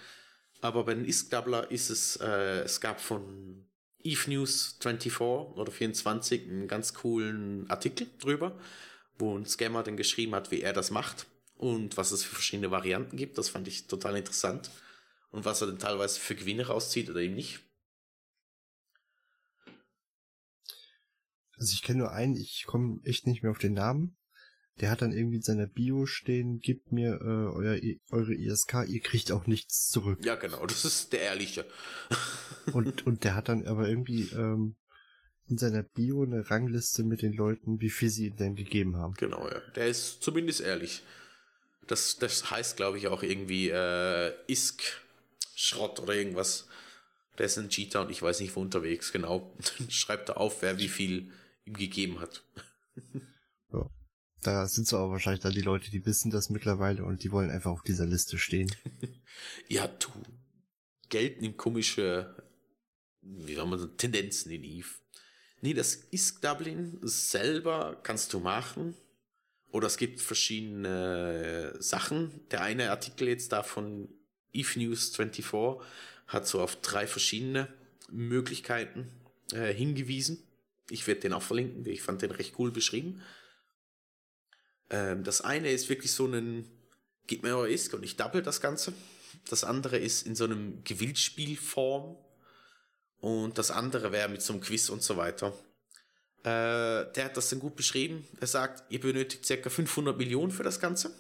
[0.60, 3.66] Aber bei den ISK-Doubler ist es, äh, es gab von
[4.04, 8.60] Eve News 24 oder 24 einen ganz coolen Artikel drüber,
[9.18, 12.72] wo ein Scammer dann geschrieben hat, wie er das macht und was es für verschiedene
[12.72, 13.38] Varianten gibt.
[13.38, 14.72] Das fand ich total interessant.
[15.30, 17.62] Und was er dann teilweise für Gewinne rauszieht oder eben nicht.
[21.58, 24.18] Also ich kenne nur einen, ich komme echt nicht mehr auf den Namen
[24.82, 29.00] der hat dann irgendwie in seiner Bio stehen, gibt mir äh, euer, eure ISK, ihr
[29.00, 30.20] kriegt auch nichts zurück.
[30.26, 31.66] Ja, genau, das ist der ehrliche.
[32.74, 34.76] und, und der hat dann aber irgendwie ähm,
[35.48, 39.14] in seiner Bio eine Rangliste mit den Leuten, wie viel sie ihm denn gegeben haben.
[39.14, 39.60] Genau, ja.
[39.76, 41.04] Der ist zumindest ehrlich.
[41.86, 44.82] Das, das heißt, glaube ich, auch irgendwie äh, ISK
[45.54, 46.68] Schrott oder irgendwas.
[47.38, 49.56] Der ist in Cheetah und ich weiß nicht, wo unterwegs, genau.
[49.78, 51.32] Dann schreibt er auf, wer wie viel
[51.66, 52.44] ihm gegeben hat.
[54.42, 57.52] Da sind so aber wahrscheinlich dann die Leute, die wissen das mittlerweile und die wollen
[57.52, 58.74] einfach auf dieser Liste stehen.
[59.68, 60.10] ja, du.
[61.10, 62.36] Geld nimmt komische,
[63.22, 64.88] wie soll man sagen, Tendenzen in Eve.
[65.62, 68.96] Nee, das ist Dublin selber kannst du machen.
[69.70, 72.42] Oder es gibt verschiedene Sachen.
[72.50, 74.10] Der eine Artikel jetzt da von
[74.52, 75.46] Eve News 24
[76.28, 77.68] hat so auf drei verschiedene
[78.10, 79.12] Möglichkeiten
[79.54, 80.40] äh, hingewiesen.
[80.90, 83.22] Ich werde den auch verlinken, ich fand den recht cool beschrieben.
[84.92, 86.70] Ähm, das eine ist wirklich so ein,
[87.26, 88.94] gib mir euer Isk und ich double das Ganze.
[89.50, 92.18] Das andere ist in so einem Gewinnspielform.
[93.20, 95.54] Und das andere wäre mit so einem Quiz und so weiter.
[96.44, 98.28] Äh, der hat das dann gut beschrieben.
[98.40, 101.16] Er sagt, ihr benötigt circa 500 Millionen für das Ganze.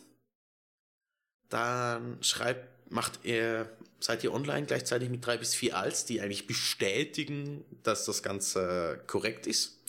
[1.49, 6.47] Dann schreibt, macht er, seid ihr online gleichzeitig mit drei bis vier Alts, die eigentlich
[6.47, 9.80] bestätigen, dass das Ganze korrekt ist.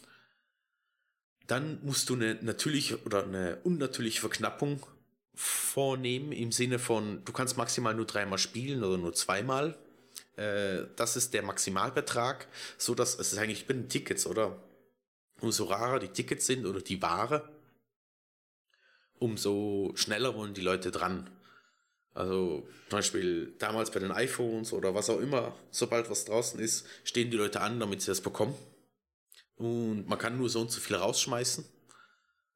[1.53, 4.87] Dann musst du eine natürliche oder eine unnatürliche Verknappung
[5.35, 9.77] vornehmen im Sinne von, du kannst maximal nur dreimal spielen oder nur zweimal.
[10.37, 14.63] Äh, das ist der Maximalbetrag, so dass es ist eigentlich bei den Tickets, oder?
[15.43, 17.47] Umso rarer die Tickets sind oder die Ware,
[19.19, 21.29] umso schneller wollen die Leute dran.
[22.15, 26.87] Also zum Beispiel damals bei den iPhones oder was auch immer, sobald was draußen ist,
[27.05, 28.55] stehen die Leute an, damit sie das bekommen.
[29.63, 31.65] Und man kann nur so und so viel rausschmeißen.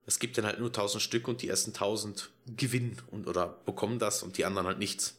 [0.06, 4.00] Es gibt dann halt nur 1000 Stück und die ersten 1000 gewinnen und oder bekommen
[4.00, 5.14] das und die anderen halt nichts.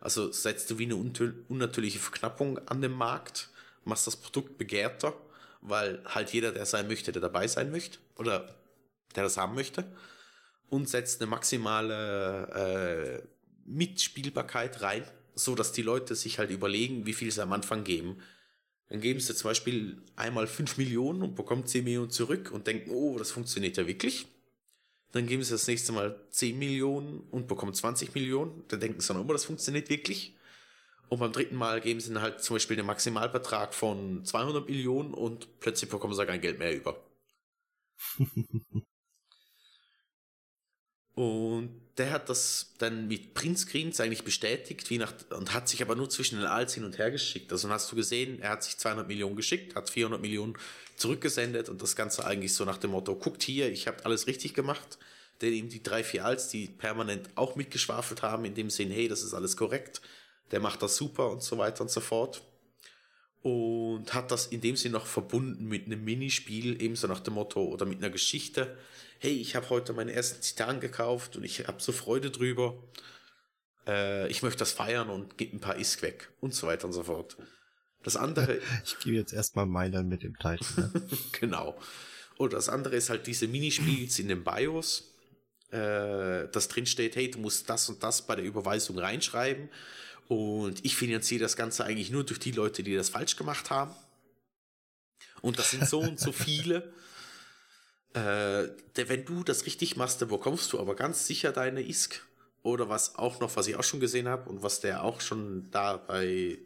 [0.00, 3.50] Also setzt du wie eine unnatürliche Verknappung an dem Markt,
[3.84, 5.12] machst das Produkt begehrter,
[5.60, 8.56] weil halt jeder, der sein möchte, der dabei sein möchte oder
[9.14, 9.84] der das haben möchte
[10.70, 13.28] und setzt eine maximale äh,
[13.66, 18.22] Mitspielbarkeit rein, so dass die Leute sich halt überlegen, wie viel sie am Anfang geben.
[18.88, 22.90] Dann geben sie zum Beispiel einmal 5 Millionen und bekommen 10 Millionen zurück und denken,
[22.90, 24.26] oh, das funktioniert ja wirklich.
[25.12, 28.64] Dann geben sie das nächste Mal 10 Millionen und bekommen 20 Millionen.
[28.68, 30.36] Dann denken sie dann, oh, das funktioniert wirklich.
[31.08, 35.14] Und beim dritten Mal geben sie dann halt zum Beispiel den Maximalbetrag von 200 Millionen
[35.14, 37.02] und plötzlich bekommen sie kein Geld mehr über.
[41.14, 45.96] Und der hat das dann mit Printscreens eigentlich bestätigt, wie nach, und hat sich aber
[45.96, 47.50] nur zwischen den Alts hin und her geschickt.
[47.52, 50.58] Also hast du gesehen, er hat sich 200 Millionen geschickt, hat 400 Millionen
[50.96, 54.54] zurückgesendet und das Ganze eigentlich so nach dem Motto, guckt hier, ich habe alles richtig
[54.54, 54.98] gemacht.
[55.40, 59.06] Denn eben die drei, vier Alts, die permanent auch mitgeschwafelt haben, in dem Sinn, hey,
[59.08, 60.00] das ist alles korrekt,
[60.50, 62.42] der macht das super und so weiter und so fort.
[63.46, 67.62] Und hat das in dem Sinn noch verbunden mit einem Minispiel, ebenso nach dem Motto
[67.62, 68.76] oder mit einer Geschichte,
[69.20, 72.74] hey, ich habe heute meinen ersten Titan gekauft und ich habe so Freude drüber.
[73.86, 76.92] Äh, ich möchte das feiern und gebe ein paar Isk weg und so weiter und
[76.92, 77.36] so fort.
[78.02, 78.60] Das andere.
[78.84, 80.90] Ich gebe jetzt erstmal meinen mit dem Titan.
[80.92, 81.02] Ne?
[81.40, 81.78] genau.
[82.38, 85.14] Oder das andere ist halt diese Minispiels in den BIOS,
[85.70, 89.68] äh, das drin steht, hey, du musst das und das bei der Überweisung reinschreiben.
[90.28, 93.94] Und ich finanziere das Ganze eigentlich nur durch die Leute, die das falsch gemacht haben.
[95.40, 96.92] Und das sind so und so viele.
[98.14, 102.26] Äh, der, wenn du das richtig machst, dann bekommst du aber ganz sicher deine ISK.
[102.62, 105.70] Oder was auch noch, was ich auch schon gesehen habe und was der auch schon
[105.70, 106.58] da bei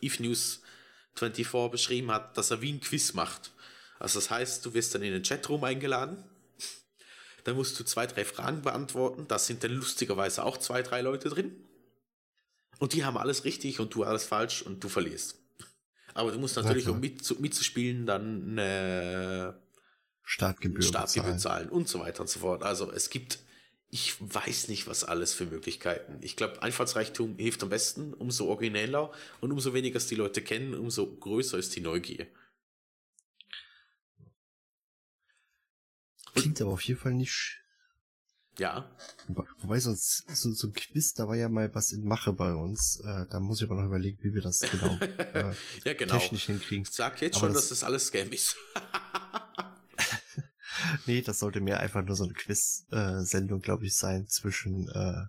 [0.00, 0.62] Eve News
[1.14, 3.52] 24 beschrieben hat, dass er wie ein Quiz macht.
[4.00, 6.24] Also das heißt, du wirst dann in den Chatroom eingeladen.
[7.44, 9.26] Dann musst du zwei, drei Fragen beantworten.
[9.28, 11.63] Da sind dann lustigerweise auch zwei, drei Leute drin.
[12.78, 15.38] Und die haben alles richtig und du alles falsch und du verlierst.
[16.14, 19.60] Aber du musst natürlich, um mit, mitzuspielen, dann eine
[20.22, 22.62] Startgebühr, Startgebühr zahlen und so weiter und so fort.
[22.62, 23.40] Also es gibt
[23.94, 26.18] ich weiß nicht, was alles für Möglichkeiten.
[26.20, 30.74] Ich glaube, Einfallsreichtum hilft am besten, umso origineller und umso weniger es die Leute kennen,
[30.74, 32.26] umso größer ist die Neugier.
[36.34, 37.63] Klingt aber auf jeden Fall nicht.
[38.58, 38.88] Ja.
[39.58, 43.00] Wobei sonst so, so ein Quiz, da war ja mal was in Mache bei uns.
[43.04, 45.52] Äh, da muss ich aber noch überlegen, wie wir das genau, äh,
[45.84, 46.18] ja, genau.
[46.18, 46.84] technisch hinkriegen.
[46.84, 48.56] Ich sag jetzt aber schon, das dass das alles Scam ist.
[51.06, 55.24] nee, das sollte mehr einfach nur so eine Quiz-Sendung, glaube ich, sein zwischen, äh,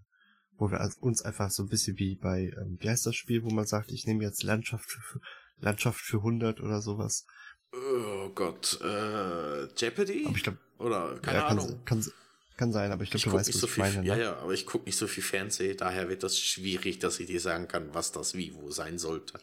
[0.58, 3.50] wo wir uns einfach so ein bisschen wie bei, ähm, wie heißt das Spiel, wo
[3.50, 5.20] man sagt, ich nehme jetzt Landschaft für,
[5.58, 7.26] Landschaft für 100 oder sowas.
[7.74, 10.26] Oh Gott, äh, Jeopardy?
[10.28, 11.82] Aber ich glaub, oder keine ja, Ahnung.
[11.86, 12.12] Kann, kann,
[12.58, 14.02] kann sein, aber ich glaube, du weißt, nicht was so ich viel, meine.
[14.02, 14.08] Ne?
[14.08, 17.28] Ja, ja, aber ich gucke nicht so viel Fernsehen, daher wird das schwierig, dass ich
[17.28, 19.39] dir sagen kann, was das wie wo sein sollte.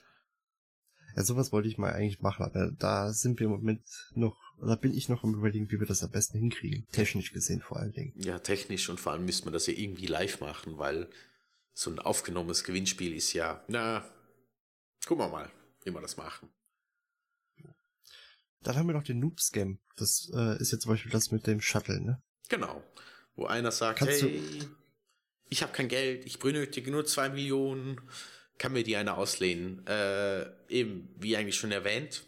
[1.14, 4.76] Ja, sowas wollte ich mal eigentlich machen, aber da sind wir im Moment noch, oder
[4.76, 6.86] bin ich noch am überlegen, wie wir das am besten hinkriegen.
[6.90, 8.14] Technisch gesehen vor allen Dingen.
[8.16, 11.10] Ja, technisch und vor allem müsste man das ja irgendwie live machen, weil
[11.74, 14.04] so ein aufgenommenes Gewinnspiel ist ja, na,
[15.06, 15.50] gucken wir mal,
[15.84, 16.48] wie wir das machen.
[18.62, 19.80] Dann haben wir noch den Noob-Scam.
[19.96, 22.22] Das äh, ist jetzt zum Beispiel das mit dem Shuttle, ne?
[22.48, 22.82] Genau.
[23.36, 24.42] Wo einer sagt, Kannst hey,
[25.48, 28.00] ich habe kein Geld, ich benötige nur zwei Millionen,
[28.58, 29.86] kann mir die eine auslehnen.
[29.86, 32.24] Äh, eben, wie eigentlich schon erwähnt,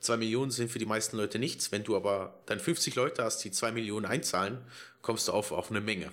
[0.00, 1.72] zwei Millionen sind für die meisten Leute nichts.
[1.72, 4.64] Wenn du aber dann 50 Leute hast, die zwei Millionen einzahlen,
[5.02, 6.10] kommst du auf, auf eine Menge.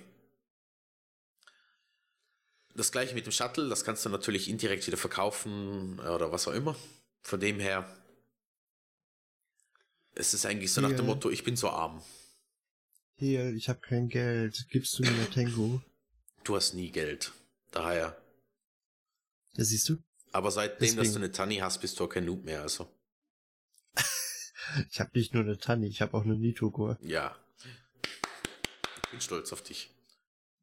[2.73, 6.54] Das gleiche mit dem Shuttle, das kannst du natürlich indirekt wieder verkaufen oder was auch
[6.54, 6.75] immer.
[7.21, 7.86] Von dem her,
[10.15, 12.01] es ist eigentlich so nach dem Motto, ich bin so arm.
[13.21, 15.79] Hier, ich habe kein Geld, gibst du mir eine Tango?
[16.43, 17.31] Du hast nie Geld.
[17.69, 18.19] Daher.
[19.53, 19.97] Ja, siehst du?
[20.31, 20.97] Aber seitdem, Deswegen.
[20.97, 22.91] dass du eine Tanni hast, bist du auch kein Noob mehr, also.
[24.89, 26.97] ich habe nicht nur eine Tanni, ich habe auch eine Nitogor.
[26.99, 27.38] Ja.
[29.03, 29.93] Ich bin stolz auf dich.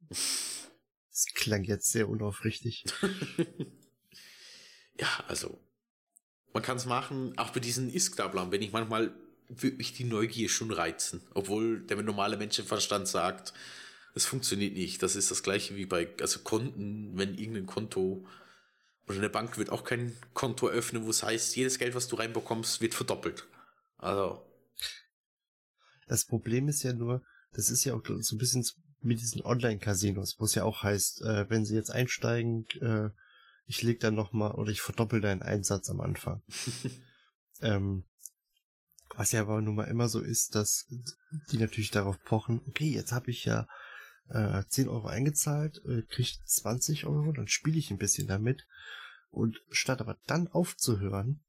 [0.09, 2.87] Das klang jetzt sehr unaufrichtig.
[4.99, 5.65] ja, also.
[6.53, 9.15] Man kann es machen, auch bei diesen Isk-Tablern bin ich manchmal
[9.49, 11.23] würde mich die Neugier schon reizen.
[11.35, 13.53] Obwohl der normale Menschenverstand sagt,
[14.15, 15.03] es funktioniert nicht.
[15.03, 18.27] Das ist das gleiche wie bei also Konten, wenn irgendein Konto
[19.07, 22.17] oder eine Bank wird auch kein Konto öffnen, wo es heißt, jedes Geld, was du
[22.17, 23.47] reinbekommst, wird verdoppelt.
[23.97, 24.45] Also.
[26.07, 28.67] Das Problem ist ja nur, das ist ja auch so ein bisschen
[29.01, 33.11] mit diesen Online-Casinos, wo es ja auch heißt, äh, wenn sie jetzt einsteigen, äh,
[33.67, 36.43] ich leg dann nochmal oder ich verdoppel deinen Einsatz am Anfang.
[37.61, 38.05] ähm,
[39.17, 40.87] was ja aber nun mal immer so ist, dass
[41.51, 43.67] die natürlich darauf pochen, okay, jetzt habe ich ja
[44.29, 48.67] äh, 10 Euro eingezahlt, äh, kriege 20 Euro, dann spiele ich ein bisschen damit.
[49.31, 51.41] Und statt aber dann aufzuhören,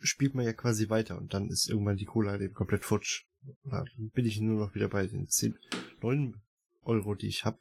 [0.00, 3.24] spielt man ja quasi weiter und dann ist irgendwann die Cola halt eben komplett futsch.
[3.64, 5.58] Dann bin ich nur noch wieder bei den 10,
[6.00, 6.40] 9
[6.82, 7.58] Euro, die ich habe.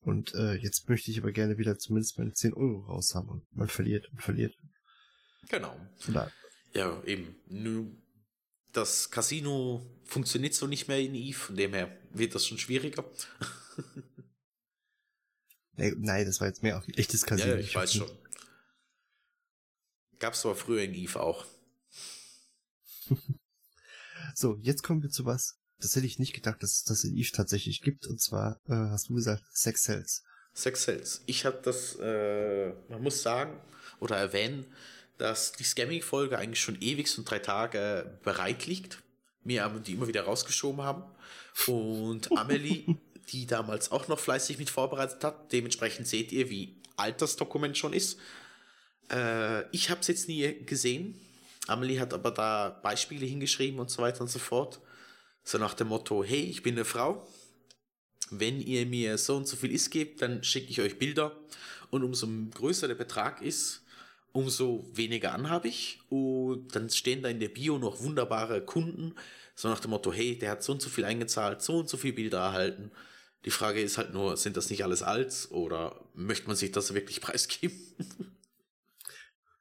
[0.00, 3.28] Und äh, jetzt möchte ich aber gerne wieder zumindest meine 10 Euro raus haben.
[3.28, 4.54] Und man verliert und verliert.
[5.48, 5.74] Genau.
[6.74, 7.36] Ja, eben.
[7.48, 7.90] Nur
[8.76, 13.04] das Casino funktioniert so nicht mehr in Eve, von dem her wird das schon schwieriger.
[15.76, 17.54] Nein, das war jetzt mehr auf ein echtes Casino.
[17.54, 18.10] Ja, ich, ich weiß schon.
[20.18, 21.44] Gab's aber früher in Eve auch.
[24.34, 25.58] so, jetzt kommen wir zu was.
[25.78, 28.06] Das hätte ich nicht gedacht, dass es das in Eve tatsächlich gibt.
[28.06, 30.22] Und zwar äh, hast du gesagt, Sex Cells.
[30.52, 31.22] Sex Cells.
[31.26, 33.60] Ich habe das, äh, man muss sagen
[33.98, 34.72] oder erwähnen,
[35.18, 38.98] dass die Scamming-Folge eigentlich schon ewig und drei Tage bereit liegt.
[39.42, 41.04] Mir die immer wieder rausgeschoben haben.
[41.66, 42.96] Und Amelie,
[43.28, 45.52] die damals auch noch fleißig mit vorbereitet hat.
[45.52, 48.18] Dementsprechend seht ihr, wie alt das Dokument schon ist.
[49.10, 51.20] Äh, ich habe es jetzt nie gesehen.
[51.66, 54.80] Amelie hat aber da Beispiele hingeschrieben und so weiter und so fort.
[55.44, 57.26] So nach dem Motto, hey, ich bin eine Frau.
[58.30, 61.36] Wenn ihr mir so und so viel ist gebt, dann schicke ich euch Bilder.
[61.90, 63.83] Und umso größer der Betrag ist,
[64.34, 66.00] umso weniger anhabe ich.
[66.10, 69.14] Und dann stehen da in der Bio noch wunderbare Kunden,
[69.54, 71.96] So nach dem Motto, hey, der hat so und so viel eingezahlt, so und so
[71.96, 72.90] viele Bilder erhalten.
[73.44, 76.92] Die Frage ist halt nur, sind das nicht alles alt oder möchte man sich das
[76.92, 77.78] wirklich preisgeben?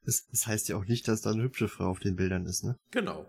[0.03, 2.63] Das, das heißt ja auch nicht, dass da eine hübsche Frau auf den Bildern ist,
[2.63, 2.75] ne?
[2.89, 3.25] Genau.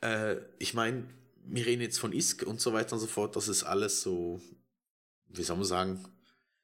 [0.00, 1.08] Äh, ich meine,
[1.44, 3.36] wir reden jetzt von ISK und so weiter und so fort.
[3.36, 4.42] Das ist alles so,
[5.28, 6.04] wie soll man sagen,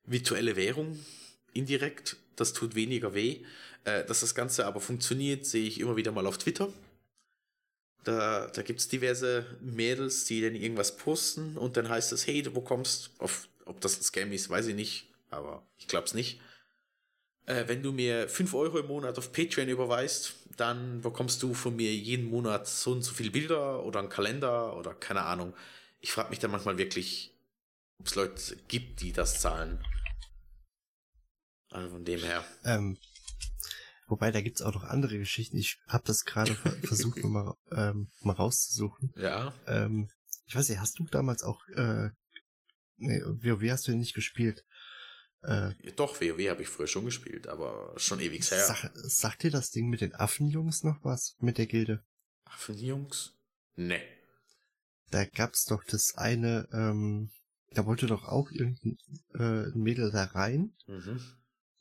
[0.05, 0.99] virtuelle Währung
[1.53, 2.17] indirekt.
[2.35, 3.45] Das tut weniger weh.
[3.85, 6.69] Äh, dass das Ganze aber funktioniert, sehe ich immer wieder mal auf Twitter.
[8.05, 12.43] Da, da gibt es diverse Mädels, die dann irgendwas posten und dann heißt es, hey,
[12.43, 16.15] du bekommst, auf, ob das ein Scam ist, weiß ich nicht, aber ich glaube es
[16.15, 16.41] nicht.
[17.47, 21.75] Äh, wenn du mir 5 Euro im Monat auf Patreon überweist, dann bekommst du von
[21.75, 25.55] mir jeden Monat so und so viele Bilder oder einen Kalender oder keine Ahnung.
[26.01, 27.33] Ich frage mich dann manchmal wirklich,
[27.99, 29.85] ob es Leute gibt, die das zahlen.
[31.71, 32.45] Also von dem her.
[32.65, 32.99] Ähm,
[34.13, 35.57] wobei, da gibt's auch noch andere Geschichten.
[35.57, 36.55] Ich habe das gerade
[36.85, 39.13] versucht, mal, ähm, mal rauszusuchen.
[39.17, 39.55] Ja.
[39.67, 40.11] Ähm,
[40.45, 42.11] ich weiß nicht, hast du damals auch, äh,
[42.99, 44.65] nee, wie hast du denn nicht gespielt?
[45.41, 48.65] Äh, Doch, WoW habe ich früher schon gespielt, aber schon ewig her.
[48.67, 51.35] Sag, sagt dir das Ding mit den Affenjungs noch was?
[51.41, 52.05] Mit der Gilde?
[52.45, 53.35] Affenjungs?
[53.75, 54.03] Nee.
[55.11, 57.31] Da gab's doch das eine, ähm,
[57.71, 58.99] da wollte doch auch irgendein
[59.35, 60.75] äh, Mädel da rein.
[60.87, 61.19] Mhm.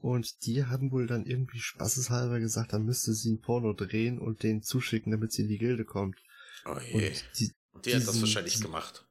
[0.02, 4.42] Und die haben wohl dann irgendwie spaßeshalber gesagt, dann müsste sie ein Porno drehen und
[4.42, 6.18] den zuschicken, damit sie in die Gilde kommt.
[6.66, 6.94] Oh je.
[6.94, 9.06] Und die, die diesen, hat das wahrscheinlich diesen, gemacht.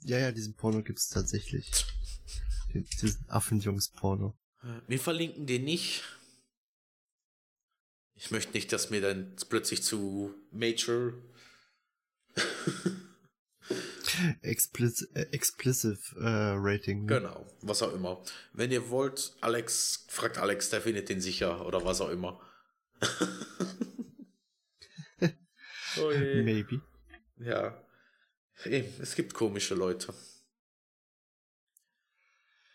[0.00, 1.70] Ja, ja, diesen Porno gibt's tatsächlich.
[2.74, 4.38] Den, diesen Affenjungs-Porno.
[4.86, 6.04] Wir verlinken den nicht.
[8.14, 11.14] Ich möchte nicht, dass mir dann plötzlich zu Major
[14.42, 17.04] Explicit, äh, explicit äh, Rating.
[17.04, 17.20] Ne?
[17.20, 18.22] Genau, was auch immer.
[18.52, 22.40] Wenn ihr wollt, Alex, fragt Alex, der findet den sicher oder was auch immer.
[26.00, 26.80] oh Maybe.
[27.38, 27.80] Ja.
[28.64, 30.12] Eben, es gibt komische Leute.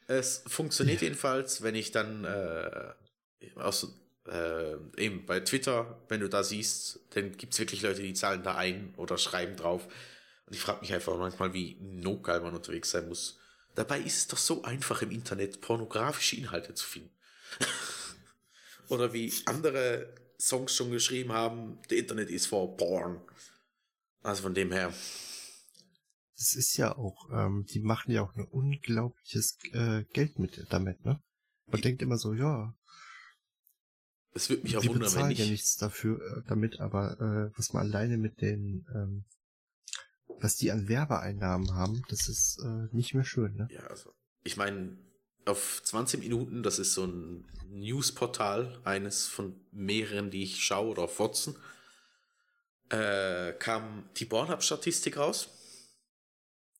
[0.07, 1.07] Es funktioniert ja.
[1.07, 2.93] jedenfalls, wenn ich dann äh,
[3.55, 3.87] aus,
[4.27, 8.43] äh, eben bei Twitter, wenn du da siehst, dann gibt es wirklich Leute, die zahlen
[8.43, 9.87] da ein oder schreiben drauf.
[10.53, 13.39] Und ich frage mich einfach manchmal, wie notgeil man unterwegs sein muss.
[13.73, 17.09] Dabei ist es doch so einfach im Internet, pornografische Inhalte zu finden.
[18.87, 23.19] Oder wie andere Songs schon geschrieben haben, the Internet is for porn.
[24.21, 24.93] Also von dem her.
[26.37, 31.03] Das ist ja auch, ähm, die machen ja auch ein unglaubliches äh, Geld mit damit,
[31.03, 31.19] ne?
[31.65, 32.75] Man ich denkt immer so, ja.
[34.35, 35.39] Es würde mich auch wundern, wenn ich...
[35.39, 39.25] ja nichts dafür äh, damit, aber äh, was man alleine mit den ähm,
[40.43, 43.69] was die an Werbeeinnahmen haben, das ist äh, nicht mehr schön, ne?
[43.71, 44.13] Ja, also
[44.43, 44.97] ich meine,
[45.45, 51.03] auf 20 Minuten, das ist so ein Newsportal, eines von mehreren, die ich schaue oder
[51.03, 51.55] auf Watson,
[52.89, 55.49] äh, kam die Pornhub-Statistik raus,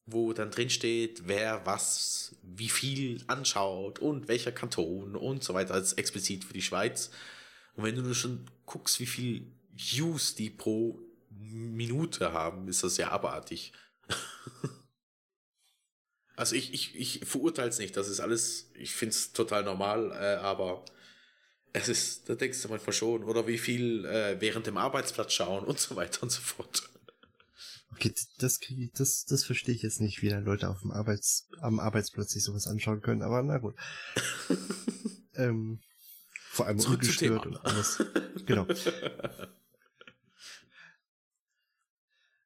[0.05, 5.74] wo dann drin steht, wer was, wie viel anschaut und welcher Kanton und so weiter,
[5.74, 7.11] als explizit für die Schweiz.
[7.76, 10.99] Und wenn du nur schon guckst, wie viel Views die pro
[11.52, 13.74] Minute haben, ist das ja abartig.
[16.36, 20.12] also ich, ich, ich verurteile es nicht, das ist alles, ich finde es total normal,
[20.12, 20.86] äh, aber
[21.74, 25.66] es ist, da denkst du manchmal schon, oder wie viel äh, während dem Arbeitsplatz schauen
[25.66, 26.89] und so weiter und so fort.
[27.91, 30.91] Okay, das kriege ich, das, das verstehe ich jetzt nicht, wie dann Leute auf dem
[30.91, 33.76] Arbeits, am Arbeitsplatz sich sowas anschauen können, aber na gut.
[35.36, 35.80] ähm,
[36.50, 38.04] vor allem Zurück ungestört und alles.
[38.46, 38.68] Genau.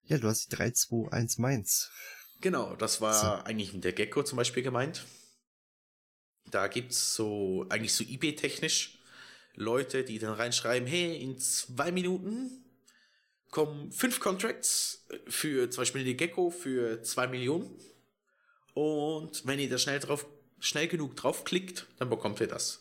[0.08, 1.92] Ja, du hast die 321 Mainz.
[2.40, 3.46] Genau, das war so.
[3.46, 5.06] eigentlich mit der Gecko zum Beispiel gemeint.
[6.50, 9.00] Da gibt es so, eigentlich so eBay-technisch
[9.56, 12.64] Leute, die dann reinschreiben, hey, in zwei Minuten
[13.50, 17.70] kommen fünf Contracts für zum Beispiel die Gecko für zwei Millionen.
[18.74, 20.26] Und wenn ihr da schnell drauf,
[20.60, 22.80] schnell genug draufklickt, dann bekommt ihr das.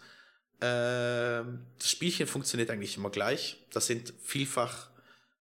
[0.61, 3.67] Ähm, das Spielchen funktioniert eigentlich immer gleich.
[3.73, 4.91] Das sind vielfach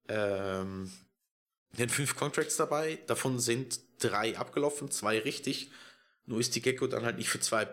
[0.08, 0.90] ähm,
[1.72, 5.70] sind fünf Contracts dabei, davon sind drei abgelaufen, zwei richtig.
[6.26, 7.68] Nur ist die Gecko dann halt nicht für zwei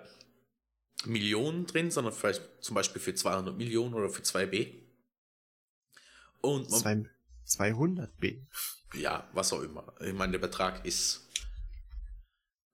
[1.06, 4.74] Millionen drin, sondern vielleicht zum Beispiel für 200 Millionen oder für 2B.
[6.42, 7.10] Und man,
[7.48, 8.46] 200B.
[8.94, 9.94] Ja, was auch immer.
[10.00, 11.28] Ich meine, der Betrag ist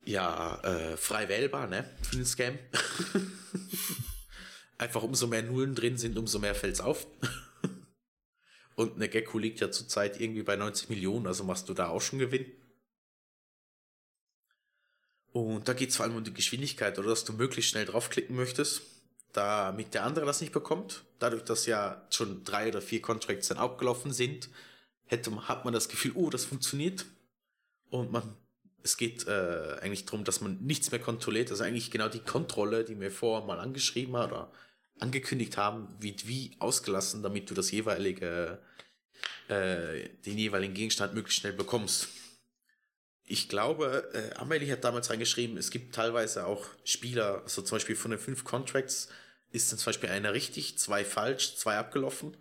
[0.05, 1.89] ja äh, frei wählbar, ne?
[2.03, 2.57] Für den Scam.
[4.77, 7.07] Einfach umso mehr Nullen drin sind, umso mehr fällt's auf.
[8.81, 12.01] Und eine Gecko liegt ja zurzeit irgendwie bei 90 Millionen, also machst du da auch
[12.01, 12.51] schon Gewinn.
[15.31, 18.35] Und da geht es vor allem um die Geschwindigkeit oder dass du möglichst schnell draufklicken
[18.35, 18.81] möchtest,
[19.33, 21.03] damit der andere das nicht bekommt.
[21.19, 24.49] Dadurch, dass ja schon drei oder vier Contracts dann abgelaufen sind,
[25.05, 27.05] hätte, hat man das Gefühl, oh, das funktioniert.
[27.91, 28.35] Und man,
[28.81, 31.51] es geht äh, eigentlich darum, dass man nichts mehr kontrolliert.
[31.51, 34.51] Also eigentlich genau die Kontrolle, die wir vorher mal angeschrieben haben oder
[35.01, 38.59] angekündigt haben, wird wie ausgelassen, damit du das jeweilige,
[39.47, 42.07] äh, den jeweiligen Gegenstand möglichst schnell bekommst.
[43.25, 47.95] Ich glaube, äh, Amelie hat damals reingeschrieben, es gibt teilweise auch Spieler, also zum Beispiel
[47.95, 49.09] von den fünf Contracts
[49.51, 52.37] ist dann zum Beispiel einer richtig, zwei falsch, zwei abgelaufen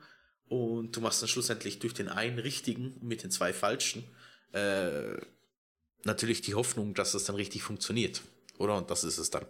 [0.48, 4.04] und du machst dann schlussendlich durch den einen richtigen mit den zwei falschen
[4.52, 5.16] äh,
[6.04, 8.22] natürlich die Hoffnung, dass es dann richtig funktioniert.
[8.58, 8.76] Oder?
[8.76, 9.46] Und das ist es dann.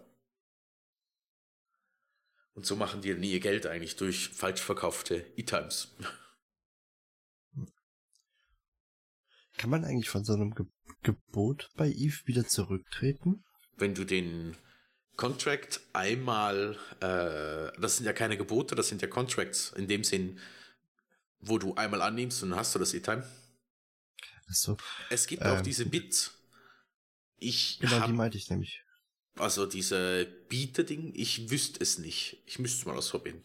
[2.53, 5.95] Und so machen die nie ihr Geld eigentlich durch falsch verkaufte E-Times.
[9.57, 10.65] Kann man eigentlich von so einem Ge
[11.03, 13.43] Gebot bei Eve wieder zurücktreten?
[13.75, 14.55] Wenn du den
[15.15, 20.39] Contract einmal, äh, das sind ja keine Gebote, das sind ja Contracts, in dem Sinn,
[21.39, 23.27] wo du einmal annimmst und dann hast du das E-Time.
[24.47, 24.77] So,
[25.09, 26.37] es gibt ähm, auch diese Bits.
[27.37, 28.83] Ich genau, hab, die meinte ich nämlich.
[29.35, 32.41] Also diese Bieter-Ding, ich wüsste es nicht.
[32.45, 33.43] Ich müsste es mal ausprobieren.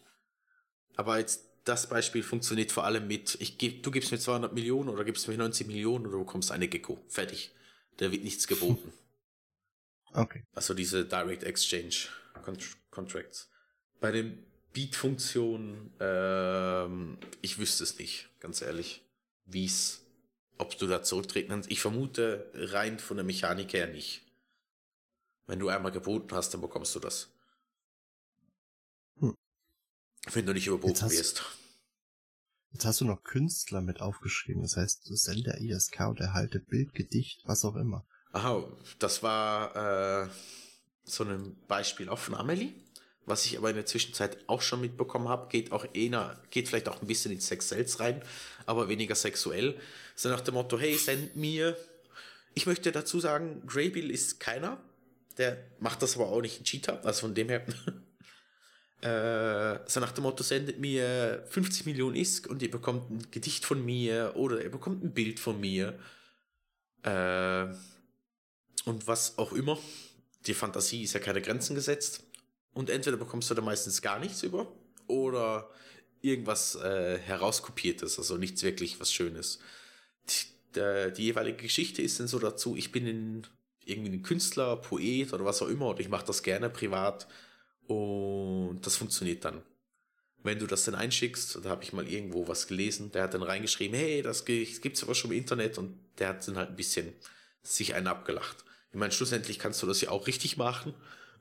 [0.95, 4.89] Aber jetzt das Beispiel funktioniert vor allem mit, ich geb, du gibst mir 200 Millionen
[4.89, 7.03] oder gibst mir 90 Millionen oder du bekommst eine Gecko.
[7.07, 7.51] Fertig.
[7.97, 8.93] Da wird nichts geboten.
[10.13, 10.41] Okay.
[10.53, 12.07] Also diese Direct Exchange
[12.89, 13.49] Contracts.
[13.99, 19.03] Bei den Beat-Funktionen, ähm, ich wüsste es nicht, ganz ehrlich,
[19.45, 20.05] wie es,
[20.57, 21.69] ob du da zurücktreten kannst.
[21.69, 24.23] Ich vermute rein von der Mechanik her nicht.
[25.47, 27.29] Wenn du einmal geboten hast, dann bekommst du das.
[29.19, 29.35] Hm.
[30.31, 31.43] Wenn du nicht überboten jetzt wirst.
[32.71, 34.61] Jetzt hast du noch Künstler mit aufgeschrieben.
[34.61, 38.05] Das heißt, Sender ISK und erhalte Bild, Gedicht, was auch immer.
[38.33, 38.63] Aha,
[38.99, 40.29] das war äh,
[41.03, 42.73] so ein Beispiel auch von Amelie.
[43.25, 46.87] Was ich aber in der Zwischenzeit auch schon mitbekommen habe, geht auch eher, geht vielleicht
[46.87, 48.21] auch ein bisschen in Sex Sales rein,
[48.65, 49.77] aber weniger sexuell.
[50.15, 51.77] So nach dem Motto, hey, send mir.
[52.53, 54.81] Ich möchte dazu sagen, Greybill ist keiner,
[55.37, 57.65] der macht das aber auch nicht in Cheetah, also von dem her.
[59.01, 63.65] äh, so nach dem Motto, sendet mir 50 Millionen ISK und ihr bekommt ein Gedicht
[63.65, 65.97] von mir oder ihr bekommt ein Bild von mir.
[67.03, 67.67] Äh,
[68.85, 69.77] und was auch immer.
[70.45, 72.23] Die Fantasie ist ja keine Grenzen gesetzt.
[72.73, 74.71] Und entweder bekommst du da meistens gar nichts über
[75.07, 75.69] oder
[76.21, 79.59] irgendwas äh, herauskopiertes, also nichts wirklich was Schönes.
[80.29, 83.47] Die, die, die jeweilige Geschichte ist dann so dazu, ich bin in
[83.87, 87.27] irgendwie ein Künstler, Poet oder was auch immer und ich mache das gerne privat
[87.87, 89.61] und das funktioniert dann.
[90.43, 93.43] Wenn du das dann einschickst, da habe ich mal irgendwo was gelesen, der hat dann
[93.43, 97.13] reingeschrieben, hey, das gibt's aber schon im Internet und der hat dann halt ein bisschen
[97.63, 98.63] sich einen abgelacht.
[98.91, 100.93] Ich meine, schlussendlich kannst du das ja auch richtig machen,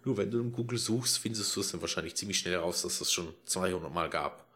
[0.05, 2.99] nur wenn du in Google suchst, findest du es dann wahrscheinlich ziemlich schnell raus, dass
[2.99, 4.47] das schon 200 Mal gab.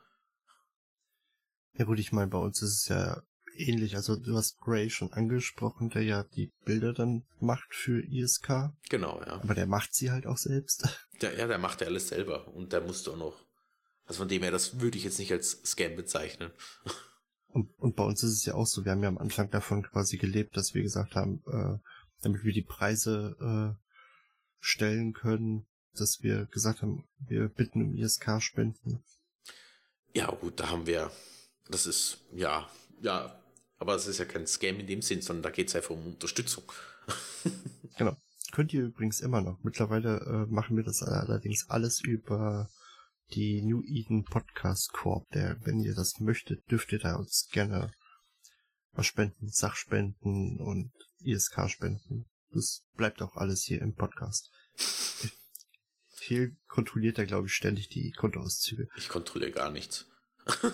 [1.74, 3.22] Ja gut, ich meine, bei uns ist es ja
[3.60, 3.96] ähnlich.
[3.96, 8.72] Also du hast Gray schon angesprochen, der ja die Bilder dann macht für ISK.
[8.88, 9.34] Genau, ja.
[9.34, 10.88] Aber der macht sie halt auch selbst.
[11.20, 13.44] Der, ja, der macht ja alles selber und der musste auch noch.
[14.06, 16.50] Also von dem her, das würde ich jetzt nicht als Scam bezeichnen.
[17.52, 19.82] Und, und bei uns ist es ja auch so, wir haben ja am Anfang davon
[19.82, 21.78] quasi gelebt, dass wir gesagt haben, äh,
[22.22, 23.84] damit wir die Preise äh,
[24.60, 29.02] stellen können, dass wir gesagt haben, wir bitten um ISK-Spenden.
[30.14, 31.10] Ja, gut, da haben wir,
[31.68, 32.68] das ist, ja,
[33.00, 33.39] ja,
[33.80, 36.06] aber es ist ja kein Scam in dem Sinn, sondern da geht es einfach um
[36.06, 36.70] Unterstützung.
[37.96, 38.16] genau.
[38.52, 39.58] Könnt ihr übrigens immer noch.
[39.62, 42.68] Mittlerweile äh, machen wir das allerdings alles über
[43.32, 45.26] die New Eden Podcast Corp.
[45.30, 47.90] Der, wenn ihr das möchtet, dürft ihr da uns gerne
[48.92, 52.26] was spenden, Sachspenden und ISK spenden.
[52.52, 54.50] Das bleibt auch alles hier im Podcast.
[56.16, 58.88] Viel kontrolliert er, glaube ich, ständig die Kontoauszüge.
[58.96, 60.06] Ich kontrolliere gar nichts.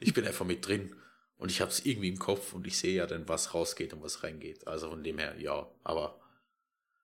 [0.00, 0.94] ich bin einfach mit drin.
[1.38, 4.02] Und ich habe es irgendwie im Kopf und ich sehe ja dann, was rausgeht und
[4.02, 4.66] was reingeht.
[4.66, 6.18] Also von dem her, ja, aber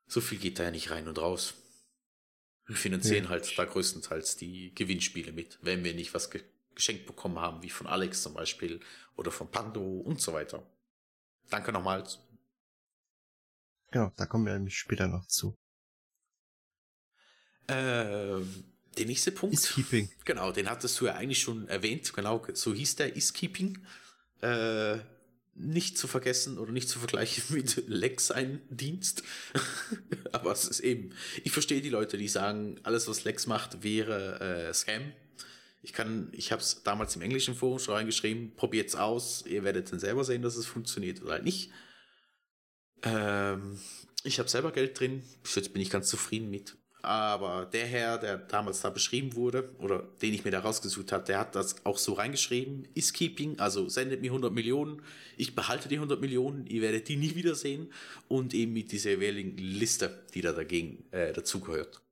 [0.07, 1.55] so viel geht da ja nicht rein und raus.
[2.67, 3.31] Wir finanzieren ja.
[3.31, 6.43] halt da größtenteils die Gewinnspiele mit, wenn wir nicht was ge
[6.75, 8.81] geschenkt bekommen haben, wie von Alex zum Beispiel
[9.15, 10.67] oder von Pando und so weiter.
[11.51, 12.19] Danke nochmals.
[13.91, 15.55] Genau, da kommen wir nämlich später noch zu.
[17.69, 18.65] Ähm,
[18.97, 19.55] der nächste Punkt.
[19.55, 20.11] Iskeeping.
[20.25, 22.11] Genau, den hattest du ja eigentlich schon erwähnt.
[22.15, 23.85] Genau, so hieß der Iskeeping.
[24.43, 24.99] Äh,
[25.55, 29.23] nicht zu vergessen oder nicht zu vergleichen mit Lex ein Dienst.
[30.33, 31.15] Aber es ist eben,
[31.45, 35.13] ich verstehe die Leute, die sagen, alles was Lex macht, wäre äh, Scam.
[35.83, 39.91] Ich kann, ich habe es damals im englischen Forum schon reingeschrieben, probiert's aus, ihr werdet
[39.91, 41.73] dann selber sehen, dass es funktioniert oder halt nicht.
[43.03, 43.81] Ähm,
[44.23, 46.77] ich habe selber Geld drin, bis jetzt bin ich ganz zufrieden mit.
[47.03, 51.25] Aber der Herr, der damals da beschrieben wurde, oder den ich mir da rausgesucht habe,
[51.25, 52.87] der hat das auch so reingeschrieben.
[52.95, 55.03] Is keeping, also sendet mir 100 Millionen,
[55.37, 57.93] ich behalte die 100 Millionen, ihr werdet die nie wiedersehen.
[58.29, 62.03] Und eben mit dieser jeweiligen Liste, die da dagegen äh, dazugehört.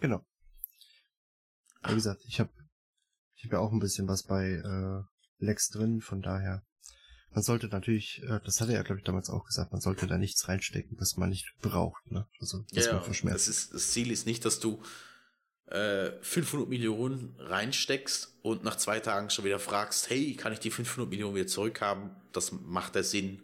[0.00, 0.26] Genau.
[1.86, 2.50] Wie gesagt, ich habe
[3.36, 6.64] ich hab ja auch ein bisschen was bei äh, Lex drin, von daher
[7.34, 10.06] man sollte natürlich, äh, das hat er ja, glaube ich, damals auch gesagt, man sollte
[10.06, 12.26] da nichts reinstecken, was man nicht braucht, ne?
[12.40, 13.48] Also, was ja, man verschmerzt.
[13.48, 14.82] Das, ist, das Ziel ist nicht, dass du
[15.66, 20.70] äh, 500 Millionen reinsteckst und nach zwei Tagen schon wieder fragst, hey, kann ich die
[20.70, 22.10] 500 Millionen wieder zurückhaben?
[22.32, 23.42] Das macht der Sinn.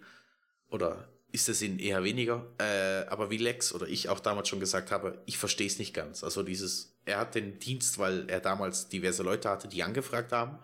[0.71, 2.47] Oder ist der Sinn eher weniger?
[2.59, 5.95] Äh, aber wie Lex oder ich auch damals schon gesagt habe, ich verstehe es nicht
[5.95, 6.23] ganz.
[6.23, 10.59] Also dieses, er hat den Dienst, weil er damals diverse Leute hatte, die angefragt haben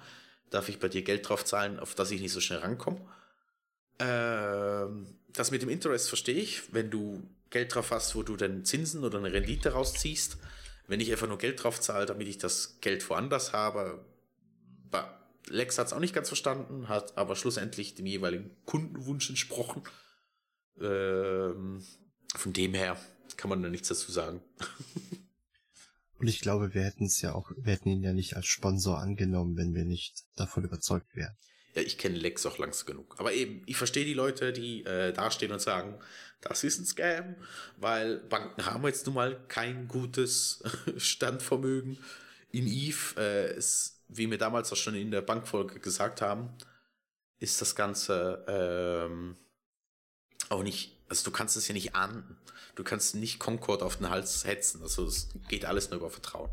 [0.55, 3.01] darf ich bei dir Geld drauf zahlen, auf das ich nicht so schnell rankomme.
[3.99, 8.65] Ähm, das mit dem Interest verstehe ich, wenn du Geld drauf hast, wo du dann
[8.65, 10.39] Zinsen oder eine Rendite rausziehst.
[10.87, 14.05] Wenn ich einfach nur Geld drauf zahle, damit ich das Geld woanders habe,
[15.49, 19.83] Lex hat es auch nicht ganz verstanden, hat aber schlussendlich dem jeweiligen Kundenwunsch entsprochen.
[20.81, 21.85] Ähm,
[22.35, 22.99] von dem her
[23.37, 24.41] kann man da nichts dazu sagen.
[26.25, 28.99] Und ich glaube, wir hätten es ja auch, wir hätten ihn ja nicht als Sponsor
[28.99, 31.37] angenommen, wenn wir nicht davon überzeugt wären.
[31.75, 33.15] Ja, ich kenne Lex auch langsam genug.
[33.19, 35.99] Aber eben, ich verstehe die Leute, die äh, dastehen und sagen,
[36.41, 37.37] das ist ein Scam,
[37.77, 40.63] weil Banken haben jetzt nun mal kein gutes
[40.97, 41.99] Standvermögen.
[42.51, 46.57] In Eve, äh, ist, wie wir damals auch schon in der Bankfolge gesagt haben,
[47.39, 49.37] ist das Ganze ähm,
[50.49, 52.37] auch nicht, also du kannst es ja nicht ahnden.
[52.75, 54.83] Du kannst nicht Concord auf den Hals hetzen.
[54.83, 56.51] Also es geht alles nur über Vertrauen.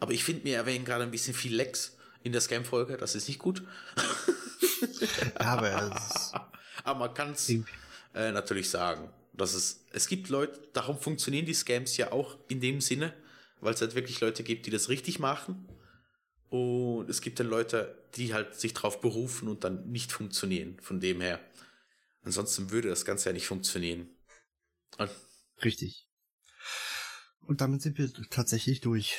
[0.00, 2.98] Aber ich finde, wir erwähnen gerade ein bisschen viel Lex in der Scam-Folge.
[2.98, 3.62] Das ist nicht gut.
[5.36, 5.98] aber,
[6.84, 9.10] aber man kann es äh, natürlich sagen.
[9.32, 13.14] Dass es, es gibt Leute, darum funktionieren die Scams ja auch in dem Sinne,
[13.60, 15.66] weil es halt wirklich Leute gibt, die das richtig machen.
[16.50, 20.76] Und es gibt dann Leute, die halt sich drauf berufen und dann nicht funktionieren.
[20.82, 21.40] Von dem her.
[22.24, 24.08] Ansonsten würde das Ganze ja nicht funktionieren.
[25.62, 26.08] Richtig.
[27.40, 29.16] Und damit sind wir tatsächlich durch,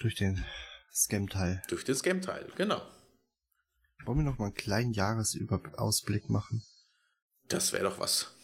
[0.00, 0.44] durch den
[0.92, 1.62] Scam-Teil.
[1.68, 2.82] Durch den Scam-Teil, genau.
[4.04, 6.64] Wollen wir noch mal einen kleinen Jahresausblick machen?
[7.46, 8.34] Das wäre doch was.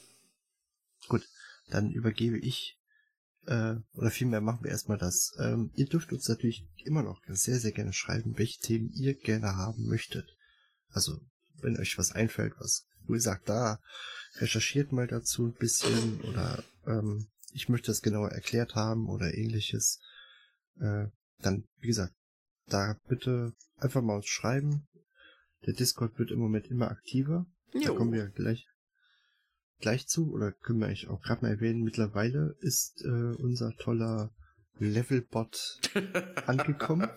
[1.08, 1.26] Gut,
[1.68, 2.78] dann übergebe ich,
[3.46, 5.32] äh, oder vielmehr machen wir erstmal das.
[5.38, 9.56] Ähm, ihr dürft uns natürlich immer noch sehr, sehr gerne schreiben, welche Themen ihr gerne
[9.56, 10.36] haben möchtet.
[10.90, 11.20] Also,
[11.60, 13.80] wenn euch was einfällt, was, wo ihr sagt, da
[14.36, 20.00] recherchiert mal dazu ein bisschen oder ähm, ich möchte das genauer erklärt haben oder ähnliches,
[20.80, 21.06] äh,
[21.40, 22.14] dann, wie gesagt,
[22.66, 24.88] da bitte einfach mal uns schreiben.
[25.66, 27.46] Der Discord wird im Moment immer aktiver.
[27.72, 27.92] Jo.
[27.92, 28.66] Da kommen wir gleich
[29.80, 34.30] gleich zu, oder können wir eigentlich auch gerade mal erwähnen, mittlerweile ist äh, unser toller
[34.78, 35.80] Levelbot
[36.46, 37.10] angekommen.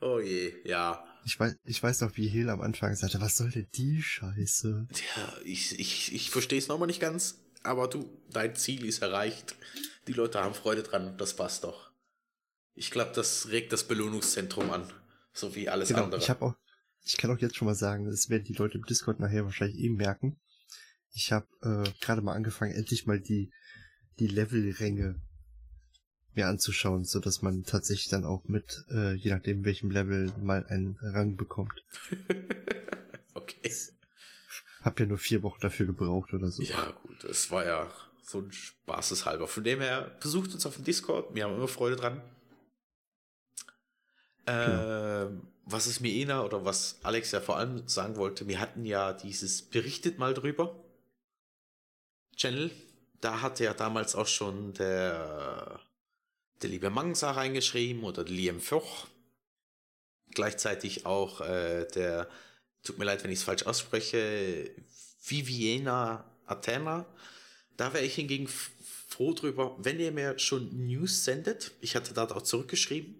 [0.00, 1.04] Oh je, ja.
[1.26, 4.86] Ich weiß, ich weiß noch, wie Hel am Anfang sagte, was soll denn die Scheiße?
[5.16, 9.56] Ja, ich, ich, ich verstehe es nochmal nicht ganz, aber du, dein Ziel ist erreicht.
[10.06, 11.90] Die Leute haben Freude dran, das passt doch.
[12.74, 14.88] Ich glaube, das regt das Belohnungszentrum an,
[15.32, 16.20] so wie alles genau, andere.
[16.20, 16.54] Ich habe auch,
[17.02, 19.78] ich kann auch jetzt schon mal sagen, das werden die Leute im Discord nachher wahrscheinlich
[19.78, 20.38] eben merken.
[21.10, 23.50] Ich habe äh, gerade mal angefangen, endlich mal die
[24.20, 25.20] die Levelränge
[26.36, 30.66] mir anzuschauen, so dass man tatsächlich dann auch mit, äh, je nachdem welchem Level, mal
[30.66, 31.84] einen Rang bekommt.
[33.34, 33.72] okay.
[34.82, 36.62] Hab ja nur vier Wochen dafür gebraucht oder so.
[36.62, 37.90] Ja, gut, es war ja
[38.22, 39.48] so ein Spaßeshalber.
[39.48, 42.22] Von dem her, besucht uns auf dem Discord, wir haben immer Freude dran.
[44.44, 45.24] Genau.
[45.24, 48.84] Ähm, was es mir Ena oder was Alex ja vor allem sagen wollte, wir hatten
[48.84, 50.84] ja dieses Berichtet mal drüber.
[52.36, 52.70] Channel.
[53.20, 55.80] Da hatte ja damals auch schon der
[56.62, 59.06] der liebe Mangsa reingeschrieben oder Liam Foch.
[60.30, 62.28] Gleichzeitig auch äh, der,
[62.82, 64.70] tut mir leid, wenn ich es falsch ausspreche,
[65.24, 67.06] Viviena Athena.
[67.76, 68.48] Da wäre ich hingegen
[69.08, 71.72] froh drüber, wenn ihr mir schon News sendet.
[71.80, 73.14] Ich hatte da auch zurückgeschrieben.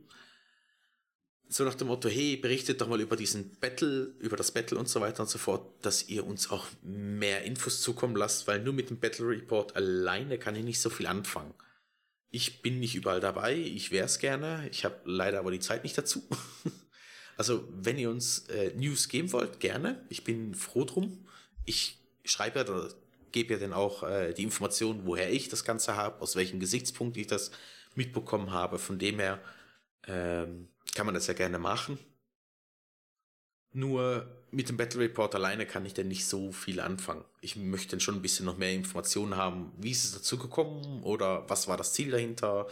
[1.49, 4.89] So nach dem Motto, hey, berichtet doch mal über diesen Battle, über das Battle und
[4.89, 8.72] so weiter und so fort, dass ihr uns auch mehr Infos zukommen lasst, weil nur
[8.72, 11.55] mit dem Battle Report alleine kann ich nicht so viel anfangen.
[12.37, 15.84] Ich bin nicht überall dabei, ich wäre es gerne, ich habe leider aber die Zeit
[15.84, 16.22] nicht dazu.
[17.39, 20.05] also, wenn ihr uns äh, News geben wollt, gerne.
[20.11, 21.26] Ich bin froh drum.
[21.64, 22.91] Ich schreibe ja oder
[23.32, 27.16] gebe ja dann auch äh, die Informationen, woher ich das Ganze habe, aus welchem Gesichtspunkt
[27.16, 27.53] ich das
[27.95, 28.78] mitbekommen habe.
[28.78, 29.41] Von dem her
[30.07, 31.99] ähm, kann man das ja gerne machen.
[33.77, 37.22] Nur mit dem Battle Report alleine kann ich denn nicht so viel anfangen.
[37.43, 39.70] Ich möchte dann schon ein bisschen noch mehr Informationen haben.
[39.77, 42.68] Wie ist es dazu gekommen oder was war das Ziel dahinter?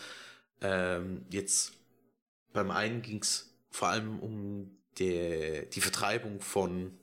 [0.62, 1.74] Ähm, jetzt
[2.54, 6.98] beim einen ging es vor allem um die, die Vertreibung von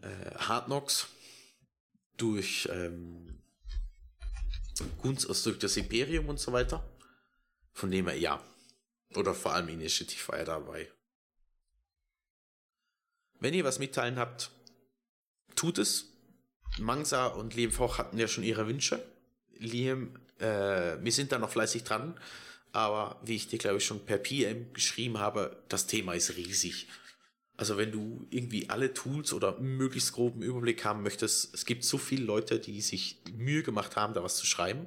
[0.00, 1.06] äh, Hard Knocks
[2.16, 3.38] durch ähm,
[5.00, 6.82] Gunst, also durch das Imperium und so weiter.
[7.72, 8.44] Von dem her, ja.
[9.14, 10.88] Oder vor allem Initiative war er dabei.
[13.42, 14.52] Wenn ihr was mitteilen habt,
[15.56, 16.12] tut es.
[16.78, 19.04] Mangsa und Liam Foch hatten ja schon ihre Wünsche.
[19.58, 22.14] Liam, äh, wir sind da noch fleißig dran.
[22.70, 26.86] Aber wie ich dir, glaube ich, schon per PM geschrieben habe, das Thema ist riesig.
[27.56, 31.98] Also wenn du irgendwie alle Tools oder möglichst groben Überblick haben möchtest, es gibt so
[31.98, 34.86] viele Leute, die sich Mühe gemacht haben, da was zu schreiben.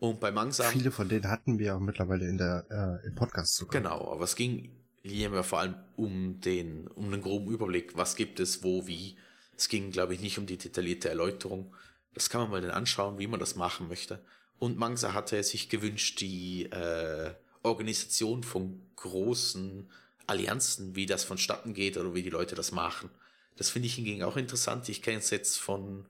[0.00, 0.72] Und bei Mangsam.
[0.72, 3.82] Viele von denen hatten wir auch mittlerweile in der, äh, im Podcast sogar.
[3.82, 8.16] Genau, aber es ging hier ja vor allem um den, um den groben Überblick, was
[8.16, 9.16] gibt es, wo, wie.
[9.56, 11.74] Es ging, glaube ich, nicht um die detaillierte Erläuterung.
[12.14, 14.24] Das kann man mal dann anschauen, wie man das machen möchte.
[14.58, 19.90] Und Mangsa hatte sich gewünscht, die äh, Organisation von großen
[20.26, 23.10] Allianzen, wie das vonstatten geht oder wie die Leute das machen.
[23.56, 24.88] Das finde ich hingegen auch interessant.
[24.88, 26.06] Ich kenne es jetzt von,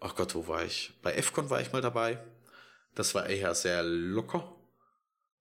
[0.00, 0.94] ach Gott, wo war ich?
[1.02, 2.18] Bei FCON war ich mal dabei.
[2.94, 4.54] Das war eher sehr locker.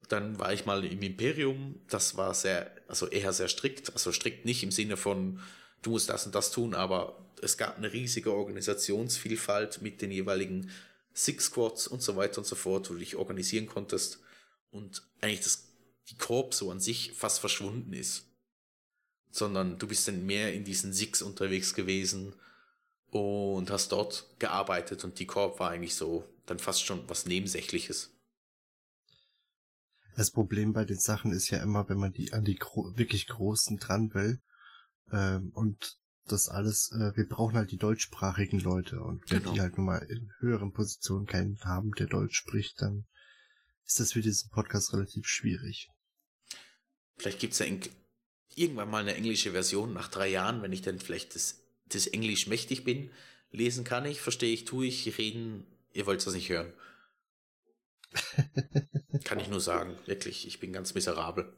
[0.09, 1.79] Dann war ich mal im Imperium.
[1.89, 3.93] Das war sehr, also eher sehr strikt.
[3.93, 5.39] Also strikt nicht im Sinne von,
[5.81, 10.69] du musst das und das tun, aber es gab eine riesige Organisationsvielfalt mit den jeweiligen
[11.13, 14.19] Six Squads und so weiter und so fort, wo du dich organisieren konntest.
[14.69, 15.67] Und eigentlich das,
[16.09, 18.25] die Korb so an sich fast verschwunden ist.
[19.29, 22.33] Sondern du bist dann mehr in diesen Six unterwegs gewesen
[23.11, 28.11] und hast dort gearbeitet und die Korb war eigentlich so dann fast schon was Nebensächliches.
[30.15, 33.27] Das Problem bei den Sachen ist ja immer, wenn man die an die gro wirklich
[33.27, 34.41] großen dran will
[35.11, 39.53] ähm, und das alles, äh, wir brauchen halt die deutschsprachigen Leute und wenn genau.
[39.53, 43.05] die halt nun mal in höheren Positionen keinen haben, der Deutsch spricht, dann
[43.85, 45.89] ist das für diesen Podcast relativ schwierig.
[47.17, 47.65] Vielleicht gibt's ja
[48.55, 52.47] irgendwann mal eine englische Version nach drei Jahren, wenn ich dann vielleicht das, das Englisch
[52.47, 53.11] mächtig bin.
[53.51, 56.71] Lesen kann ich, verstehe ich, tue ich, reden, ihr wollt das nicht hören.
[59.23, 61.51] kann ich nur sagen, wirklich, ich bin ganz miserabel.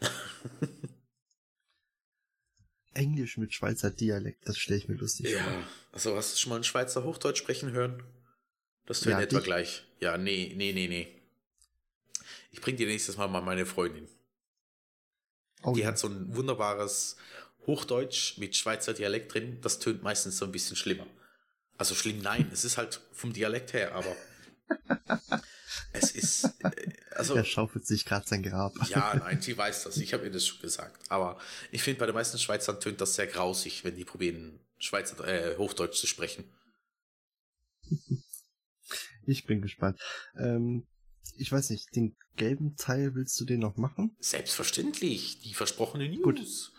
[2.94, 5.42] Englisch mit Schweizer Dialekt, das stelle ich mir lustig ja.
[5.42, 5.52] vor.
[5.52, 8.02] Ja, also hast du schon mal einen Schweizer Hochdeutsch sprechen hören?
[8.86, 9.44] Das tut ja, etwa dich?
[9.44, 9.84] gleich.
[10.00, 11.08] Ja, nee, nee, nee, nee.
[12.50, 14.08] Ich bring dir nächstes Mal mal meine Freundin.
[15.62, 15.86] Oh, die ja.
[15.88, 17.16] hat so ein wunderbares
[17.66, 19.58] Hochdeutsch mit Schweizer Dialekt drin.
[19.62, 21.06] Das tönt meistens so ein bisschen schlimmer.
[21.78, 24.14] Also schlimm, nein, es ist halt vom Dialekt her, aber
[25.92, 26.70] es ist, äh,
[27.12, 27.34] also.
[27.34, 28.74] Er schaufelt sich gerade sein Grab.
[28.88, 29.96] Ja, nein, sie weiß das.
[29.98, 30.98] Ich habe ihr das schon gesagt.
[31.08, 31.38] Aber
[31.70, 35.56] ich finde, bei den meisten Schweizern tönt das sehr grausig, wenn die probieren, Schweizer, äh,
[35.56, 36.44] Hochdeutsch zu sprechen.
[39.24, 40.00] Ich bin gespannt.
[40.36, 40.86] Ähm,
[41.36, 44.16] ich weiß nicht, den gelben Teil willst du den noch machen?
[44.20, 46.22] Selbstverständlich, die versprochene News.
[46.22, 46.72] Gut.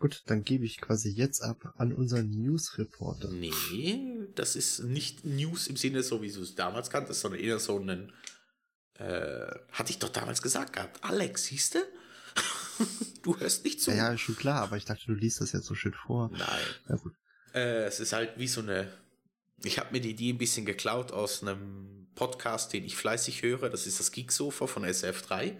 [0.00, 3.28] Gut, dann gebe ich quasi jetzt ab an unseren News-Reporter.
[3.28, 7.58] Nee, das ist nicht News im Sinne, so wie du es damals kanntest, sondern eher
[7.58, 8.10] so ein,
[8.94, 11.04] äh, hatte ich doch damals gesagt gehabt.
[11.04, 11.78] Alex, siehst du?
[13.22, 13.90] du hörst nicht zu.
[13.90, 16.30] Ja, ja, schon klar, aber ich dachte, du liest das jetzt so schön vor.
[16.32, 16.64] Nein.
[16.88, 17.12] Ja, gut.
[17.52, 18.90] Äh, es ist halt wie so eine,
[19.64, 23.68] ich habe mir die Idee ein bisschen geklaut aus einem Podcast, den ich fleißig höre.
[23.68, 25.58] Das ist das Geeksofa von SF3.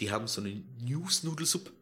[0.00, 1.81] Die haben so eine News-Nudelsuppe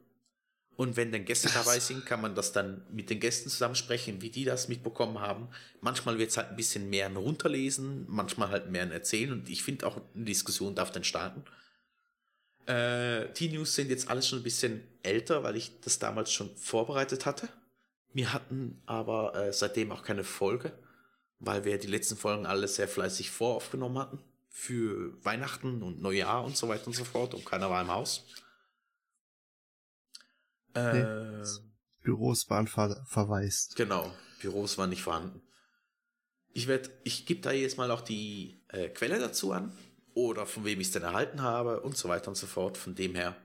[0.80, 4.30] und wenn dann Gäste dabei sind, kann man das dann mit den Gästen zusammensprechen, wie
[4.30, 5.48] die das mitbekommen haben.
[5.82, 9.30] Manchmal wird es halt ein bisschen mehr ein Runterlesen, manchmal halt mehr ein Erzählen.
[9.30, 11.44] Und ich finde auch, eine Diskussion darf dann starten.
[12.64, 16.56] Äh, die News sind jetzt alles schon ein bisschen älter, weil ich das damals schon
[16.56, 17.50] vorbereitet hatte.
[18.14, 20.72] Wir hatten aber äh, seitdem auch keine Folge,
[21.40, 24.18] weil wir die letzten Folgen alle sehr fleißig voraufgenommen hatten.
[24.48, 27.34] Für Weihnachten und Neujahr und so weiter und so fort.
[27.34, 28.24] Und keiner war im Haus.
[30.74, 31.44] Nee, äh,
[32.02, 33.76] Büros waren ver verwaist.
[33.76, 35.42] Genau, Büros waren nicht vorhanden.
[36.52, 39.76] Ich werde, ich gebe da jetzt mal auch die äh, Quelle dazu an
[40.14, 42.76] oder von wem ich es denn erhalten habe und so weiter und so fort.
[42.76, 43.36] Von dem her,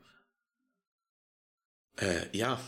[1.98, 2.60] äh, ja,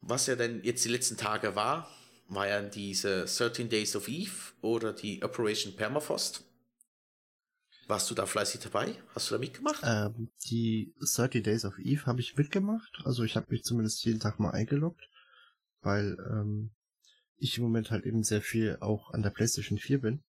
[0.00, 1.90] was ja denn jetzt die letzten Tage war,
[2.28, 6.44] war ja diese 13 Days of Eve oder die Operation Permafrost.
[7.86, 8.94] Warst du da fleißig dabei?
[9.14, 9.80] Hast du da mitgemacht?
[9.84, 13.00] Ähm, die 30 Days of Eve habe ich mitgemacht.
[13.04, 15.08] Also ich habe mich zumindest jeden Tag mal eingeloggt,
[15.82, 16.70] weil ähm,
[17.36, 20.24] ich im Moment halt eben sehr viel auch an der PlayStation 4 bin.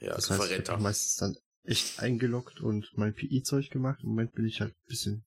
[0.00, 4.00] Ja, das heißt, ich habe meistens dann echt eingeloggt und mein PI-Zeug gemacht.
[4.02, 5.24] Im Moment bin ich halt ein bisschen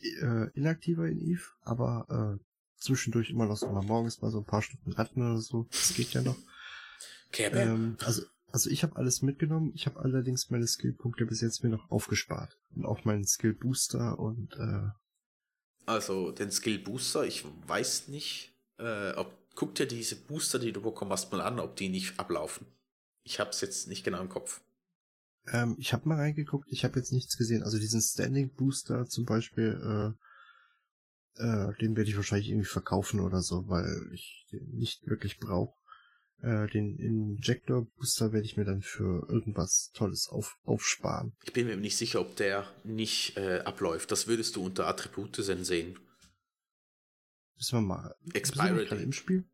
[0.00, 2.44] äh, inaktiver in Eve, aber äh,
[2.82, 5.68] zwischendurch immer noch so mal morgens mal so ein paar Stunden Ratten oder so.
[5.70, 6.36] Das geht ja noch.
[7.28, 9.72] Okay, Ähm, also, also ich habe alles mitgenommen.
[9.74, 12.58] Ich habe allerdings meine Skillpunkte bis jetzt mir noch aufgespart.
[12.74, 14.90] Und auch meinen Skill Booster und äh,
[15.86, 20.80] Also den Skill Booster, ich weiß nicht, äh, ob guck dir diese Booster, die du
[20.80, 22.66] bekommen hast, mal an, ob die nicht ablaufen.
[23.22, 24.60] Ich hab's jetzt nicht genau im Kopf.
[25.52, 26.66] ähm, ich habe mal reingeguckt.
[26.70, 27.62] Ich habe jetzt nichts gesehen.
[27.62, 30.16] Also diesen Standing Booster zum Beispiel,
[31.38, 35.38] äh, äh, den werde ich wahrscheinlich irgendwie verkaufen oder so, weil ich den nicht wirklich
[35.38, 35.74] brauche.
[36.42, 41.36] Äh, den Injector Booster werde ich mir dann für irgendwas Tolles auf, aufsparen.
[41.44, 44.10] Ich bin mir nicht sicher, ob der nicht äh, abläuft.
[44.10, 45.98] Das würdest du unter Attribute sehen.
[47.56, 48.16] Müssen wir mal.
[48.22, 49.44] Wir gerade im Spiel?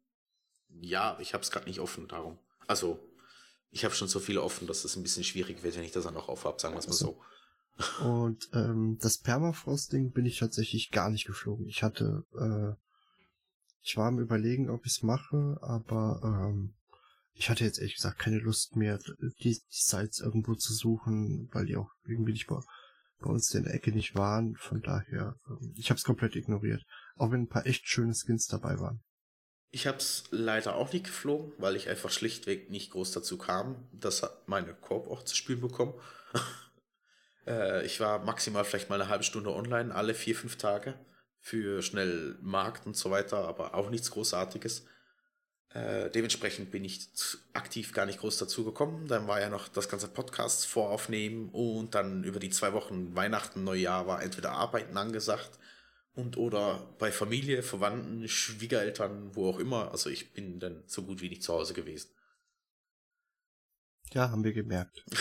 [0.80, 2.39] Ja, ich hab's gerade nicht offen, darum.
[2.66, 2.99] Also,
[3.70, 6.05] ich habe schon so viele offen, dass es ein bisschen schwierig wird, wenn ich das
[6.05, 7.20] dann noch aufhab, sagen wir es mal so.
[8.03, 11.66] Und ähm, das Permafrost-Ding bin ich tatsächlich gar nicht geflogen.
[11.66, 12.74] Ich hatte, äh,
[13.82, 16.74] ich war am überlegen, ob ich es mache, aber ähm,
[17.39, 21.66] ich hatte jetzt ehrlich gesagt keine Lust mehr, die, die Sites irgendwo zu suchen, weil
[21.66, 22.59] die auch irgendwie nicht bei,
[23.20, 24.57] bei uns in der Ecke nicht waren.
[24.57, 26.82] Von daher, ähm, ich habe es komplett ignoriert.
[27.16, 29.03] Auch wenn ein paar echt schöne Skins dabei waren.
[29.70, 33.89] Ich hab's leider auch nicht geflogen, weil ich einfach schlichtweg nicht groß dazu kam.
[33.93, 35.95] Das hat meine Korb auch zu spielen bekommen.
[37.47, 40.99] äh, ich war maximal vielleicht mal eine halbe Stunde online, alle vier, fünf Tage.
[41.41, 44.86] Für schnell Markt und so weiter, aber auch nichts Großartiges.
[45.75, 47.09] Äh, dementsprechend bin ich
[47.53, 49.07] aktiv gar nicht groß dazu gekommen.
[49.07, 53.64] Dann war ja noch das ganze Podcast voraufnehmen und dann über die zwei Wochen Weihnachten,
[53.64, 55.59] Neujahr war entweder Arbeiten angesagt
[56.14, 59.93] und oder bei Familie, Verwandten, Schwiegereltern, wo auch immer.
[59.93, 62.11] Also ich bin dann so gut wie nicht zu Hause gewesen.
[64.12, 65.05] Ja, haben wir gemerkt.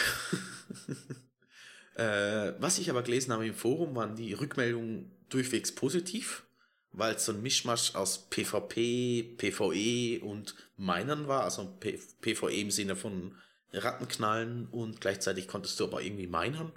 [1.97, 6.46] Äh, was ich aber gelesen habe im Forum, waren die Rückmeldungen durchwegs positiv,
[6.91, 12.95] weil es so ein Mischmasch aus PvP, PvE und Minern war, also PvE im Sinne
[12.95, 13.35] von
[13.73, 16.71] Rattenknallen und gleichzeitig konntest du aber irgendwie minern.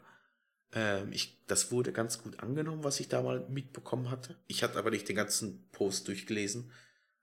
[0.73, 4.37] Ähm, ich, das wurde ganz gut angenommen, was ich da mal mitbekommen hatte.
[4.47, 6.71] Ich hatte aber nicht den ganzen Post durchgelesen.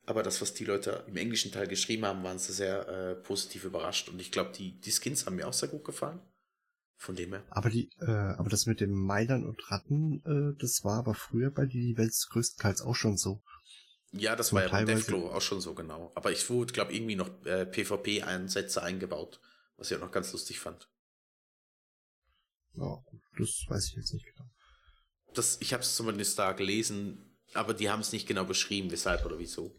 [0.05, 3.65] Aber das, was die Leute im englischen Teil geschrieben haben, waren sie sehr äh, positiv
[3.65, 4.07] überrascht.
[4.07, 6.21] Und ich glaube, die, die Skins haben mir auch sehr gut gefallen.
[6.97, 7.45] Von dem her.
[7.51, 11.51] Aber die, äh, aber das mit dem Meilern und Ratten, äh, das war aber früher
[11.51, 13.43] bei die Welt größtenteils auch schon so.
[14.11, 16.11] Ja, das So war ja bei Deathglow auch schon so genau.
[16.15, 19.39] Aber ich wurde, glaube irgendwie noch äh, PvP-Einsätze eingebaut,
[19.77, 20.89] was ich auch noch ganz lustig fand.
[22.73, 23.03] Ja,
[23.37, 24.49] das weiß ich jetzt nicht genau.
[25.33, 29.25] Das, ich habe es zumindest da gelesen, aber die haben es nicht genau beschrieben, weshalb
[29.25, 29.75] oder wieso.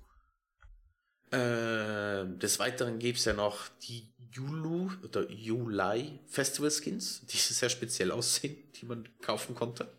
[1.31, 7.68] Äh, des Weiteren gibt es ja noch die Yulu oder Julai Festival Skins, die sehr
[7.68, 9.93] speziell aussehen, die man kaufen konnte.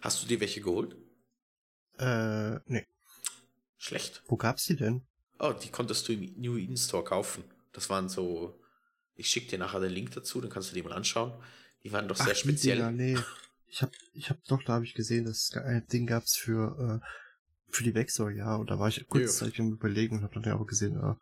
[0.00, 0.96] Hast du dir welche geholt?
[1.98, 2.86] Äh, nee.
[3.78, 4.22] Schlecht.
[4.26, 5.02] Wo gab's die denn?
[5.38, 7.44] Oh, die konntest du im New Eden Store kaufen.
[7.72, 8.60] Das waren so.
[9.14, 11.32] Ich schicke dir nachher den Link dazu, dann kannst du die mal anschauen.
[11.84, 12.76] Die waren doch sehr die speziell.
[12.76, 13.18] Dinger, nee.
[13.68, 17.00] Ich hab, ich hab doch, da habe ich gesehen, dass es ein Ding gab's für,
[17.02, 17.06] äh,
[17.72, 18.54] für die Vexor, ja.
[18.56, 21.14] Und da war ich kurzzeitig am überlegen und hab dann ja auch gesehen, äh,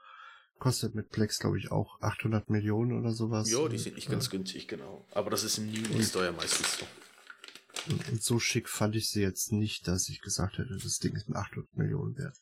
[0.59, 3.51] kostet mit Plex, glaube ich, auch 800 Millionen oder sowas.
[3.51, 5.07] Ja, die sind nicht ganz äh, günstig, genau.
[5.13, 6.87] Aber das ist im New Eden Und- Store ja meistens so.
[7.91, 11.15] Und, und so schick fand ich sie jetzt nicht, dass ich gesagt hätte, das Ding
[11.15, 12.37] ist mit 800 Millionen wert.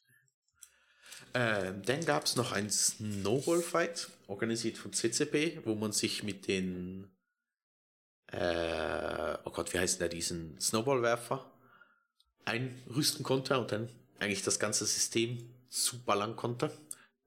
[1.34, 7.10] Ähm, dann gab es noch ein Snowball-Fight, organisiert von CCP, wo man sich mit den.
[8.28, 11.50] Äh, oh Gott, wie heißt der, diesen Snowballwerfer
[12.48, 13.88] einrüsten konnte und dann
[14.18, 15.38] eigentlich das ganze System
[15.68, 16.70] zuballern konnte.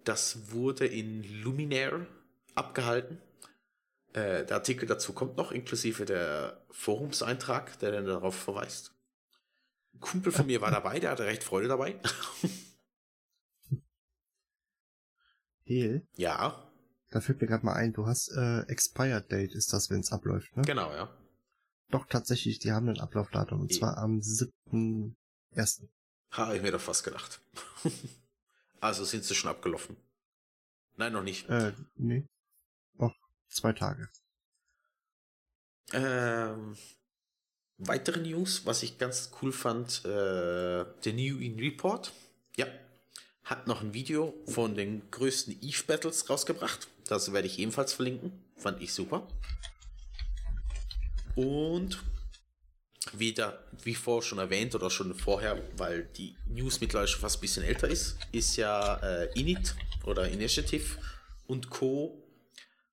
[0.03, 2.07] Das wurde in Luminaire
[2.55, 3.19] abgehalten.
[4.13, 8.93] Äh, der Artikel dazu kommt noch, inklusive der Forumseintrag, der dann darauf verweist.
[9.93, 11.99] Ein Kumpel von mir war dabei, der hatte recht Freude dabei.
[15.63, 16.67] Hehl, ja,
[17.11, 20.11] da fällt mir gerade mal ein, du hast äh, Expired Date, ist das, wenn es
[20.11, 20.63] abläuft, ne?
[20.63, 21.09] genau, ja.
[21.91, 23.77] Doch, tatsächlich, die haben ein Ablaufdatum, und Eh.
[23.77, 25.87] zwar am 7.1.
[26.31, 27.41] Habe ich mir doch fast gedacht.
[28.79, 29.97] also sind sie schon abgelaufen.
[30.95, 31.49] Nein, noch nicht.
[31.49, 32.25] Äh, nee.
[32.97, 33.13] Noch
[33.49, 34.09] zwei Tage.
[35.93, 36.77] Ähm,
[37.77, 42.13] weitere News, was ich ganz cool fand, äh, der New In Report.
[42.55, 42.67] Ja,
[43.43, 46.87] hat noch ein Video von den größten Eve Battles rausgebracht.
[47.07, 48.31] Das werde ich ebenfalls verlinken.
[48.55, 49.27] Fand ich super.
[51.35, 52.03] Und
[53.13, 57.41] wieder, wie vorher schon erwähnt oder schon vorher, weil die News mittlerweile schon fast ein
[57.41, 59.75] bisschen älter ist, ist ja äh, Init
[60.05, 60.97] oder Initiative
[61.47, 62.23] und Co.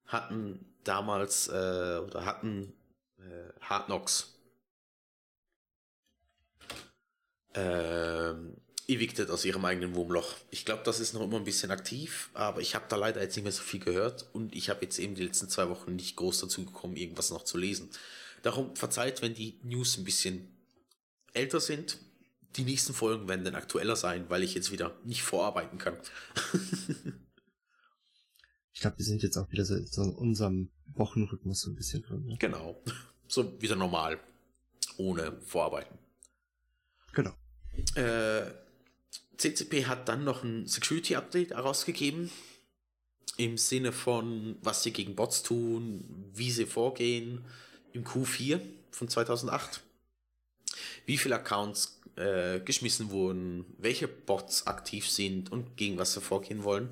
[0.07, 2.73] hatten damals äh, oder hatten
[3.19, 4.39] äh, Hard Knocks
[7.55, 10.35] ähm, evicted aus ihrem eigenen Wurmloch.
[10.51, 13.37] Ich glaube, das ist noch immer ein bisschen aktiv, aber ich habe da leider jetzt
[13.37, 16.17] nicht mehr so viel gehört und ich habe jetzt eben die letzten zwei Wochen nicht
[16.17, 17.91] groß dazu gekommen, irgendwas noch zu lesen.
[18.43, 20.49] Darum verzeiht, wenn die News ein bisschen
[21.33, 21.99] älter sind.
[22.57, 25.99] Die nächsten Folgen werden dann aktueller sein, weil ich jetzt wieder nicht vorarbeiten kann.
[28.73, 32.03] ich glaube, wir sind jetzt auch wieder so, so in unserem Wochenrhythmus so ein bisschen
[32.03, 32.25] drin.
[32.27, 32.37] Ne?
[32.39, 32.83] Genau.
[33.31, 34.19] So wieder normal.
[34.97, 35.99] Ohne Vorarbeiten.
[37.13, 37.35] Genau.
[37.95, 38.51] Äh,
[39.37, 42.31] CCP hat dann noch ein Security-Update herausgegeben.
[43.37, 47.45] Im Sinne von, was sie gegen Bots tun, wie sie vorgehen
[47.93, 48.61] im Q4
[48.91, 49.83] von 2008.
[51.07, 56.65] Wie viele Accounts äh, geschmissen wurden, welche Bots aktiv sind und gegen was sie vorgehen
[56.65, 56.91] wollen.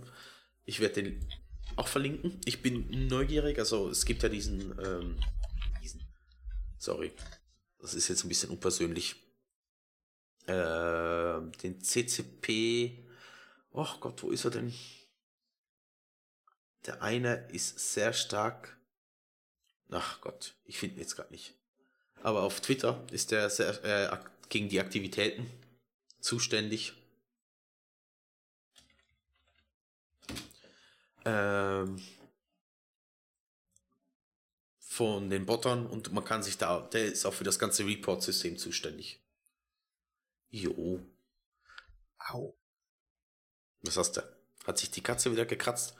[0.64, 1.28] Ich werde den
[1.76, 2.40] auch verlinken.
[2.44, 5.18] Ich bin neugierig, also es gibt ja diesen, ähm,
[5.82, 6.01] diesen
[6.78, 7.12] sorry,
[7.78, 9.16] das ist jetzt ein bisschen unpersönlich
[10.47, 13.05] äh, den CCP.
[13.72, 14.72] Oh Gott, wo ist er denn?
[16.86, 18.78] Der eine ist sehr stark.
[19.91, 21.55] Ach Gott, ich finde ihn jetzt gerade nicht.
[22.22, 24.16] Aber auf Twitter ist der sehr, äh,
[24.49, 25.51] gegen die Aktivitäten
[26.20, 26.93] zuständig.
[31.24, 32.01] Ähm,
[34.78, 38.57] von den Bottern und man kann sich da, der ist auch für das ganze Report-System
[38.57, 39.20] zuständig.
[40.49, 41.01] Jo.
[42.18, 42.57] Au.
[43.82, 44.22] Was hast du?
[44.66, 45.95] Hat sich die Katze wieder gekratzt?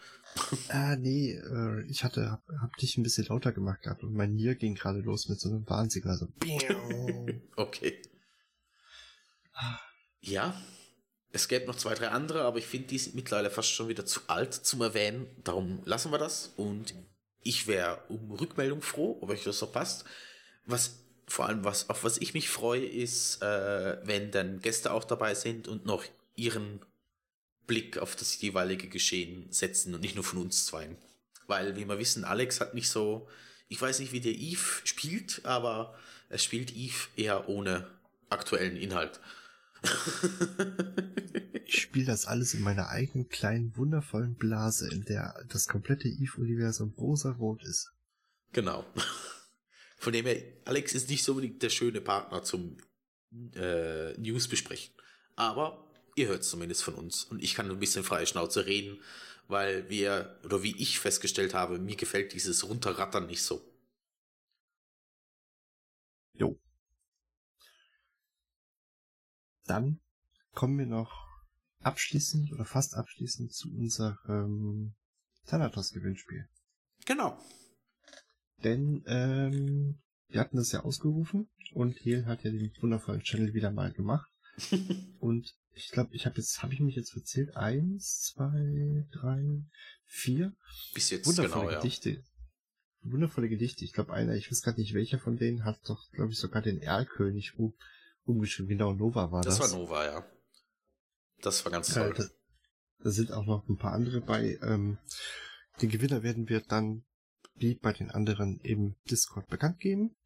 [0.69, 4.35] Ah, nee, äh, ich hatte, hab, hab dich ein bisschen lauter gemacht gehabt und mein
[4.35, 6.17] Nier ging gerade los mit so einem Warnsignal.
[6.17, 6.29] So.
[7.57, 8.03] okay.
[10.21, 10.61] Ja,
[11.33, 14.07] es gäbe noch zwei, drei andere, aber ich finde, die sind mittlerweile fast schon wieder
[14.07, 15.27] zu alt zum Erwähnen.
[15.45, 16.95] Darum lassen wir das und
[17.43, 20.05] ich wäre um Rückmeldung froh, ob euch das so passt.
[20.65, 25.05] Was vor allem, was, auf was ich mich freue, ist, äh, wenn dann Gäste auch
[25.05, 26.81] dabei sind und noch ihren
[27.67, 30.97] Blick auf das jeweilige Geschehen setzen und nicht nur von uns zwei.
[31.47, 33.29] Weil, wie wir wissen, Alex hat nicht so,
[33.69, 35.97] ich weiß nicht, wie der Eve spielt, aber
[36.29, 37.87] er spielt Eve eher ohne
[38.31, 39.21] aktuellen Inhalt.
[41.65, 46.95] ich spiele das alles in meiner eigenen kleinen, wundervollen Blase, in der das komplette Eve-Universum
[46.97, 47.93] rosa-rot ist.
[48.53, 48.85] Genau.
[49.99, 52.77] Von dem her, Alex ist nicht so unbedingt der schöne Partner zum
[53.55, 54.95] äh, News besprechen.
[55.37, 55.86] Aber
[56.17, 57.25] ihr hört es zumindest von uns.
[57.25, 59.01] Und ich kann ein bisschen freie Schnauze reden,
[59.47, 63.63] weil wir, oder wie ich festgestellt habe, mir gefällt dieses Runterrattern nicht so.
[66.33, 66.59] Jo.
[69.65, 70.01] Dann
[70.53, 71.27] kommen wir noch
[71.81, 74.95] abschließend oder fast abschließend zu unserem
[75.47, 76.49] Thanatos-Gewinnspiel.
[77.05, 77.39] Genau.
[78.65, 83.71] Denn ähm, wir hatten das ja ausgerufen und Hel hat ja den wundervollen Channel wieder
[83.71, 84.31] mal gemacht.
[85.21, 87.55] und ich glaube, ich habe jetzt, habe ich mich jetzt verzählt?
[87.55, 89.63] Eins, zwei, drei,
[90.07, 90.55] vier.
[90.95, 92.11] Bis jetzt wundervolle genau, Gedichte.
[92.11, 92.23] Ja.
[93.03, 93.85] Wundervolle Gedichte.
[93.85, 96.63] Ich glaube, einer, ich weiß gerade nicht welcher von denen, hat doch, glaube ich, sogar
[96.63, 97.75] den Erlkönig um,
[98.25, 98.71] umgeschrieben.
[98.71, 99.59] Genau, Nova war das.
[99.59, 100.27] Das war Nova, ja.
[101.43, 102.15] Das war ganz toll.
[102.17, 102.31] Ja, da,
[103.01, 104.59] da, sind auch noch ein paar andere bei.
[104.63, 104.97] Ähm,
[105.83, 107.05] den Gewinner werden wir dann
[107.55, 110.17] wie bei den anderen im Discord bekannt geben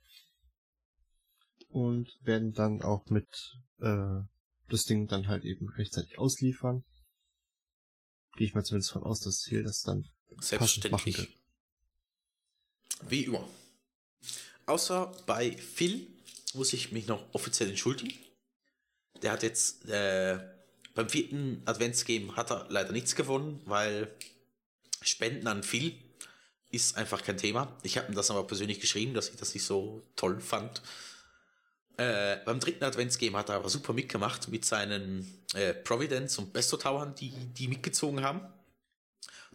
[1.69, 4.21] und werden dann auch mit äh,
[4.71, 6.85] das Ding dann halt eben rechtzeitig ausliefern.
[8.37, 10.09] Gehe ich mal zumindest von aus, dass Ziel das dann
[10.41, 11.29] selbstverständlich
[13.09, 13.49] wie immer.
[14.67, 16.07] Außer bei Phil
[16.55, 18.15] muss ich mich noch offiziell entschuldigen.
[19.23, 20.39] Der hat jetzt äh,
[20.95, 24.13] beim vierten Adventsgame hat er leider nichts gewonnen, weil
[25.03, 25.95] Spenden an Phil
[26.71, 27.77] ist einfach kein Thema.
[27.83, 30.83] Ich habe ihm das aber persönlich geschrieben, dass ich das nicht so toll fand.
[32.01, 36.79] Äh, beim dritten Adventsgame hat er aber super mitgemacht mit seinen äh, Providence und Besto
[36.79, 38.41] Towern, die, die mitgezogen haben.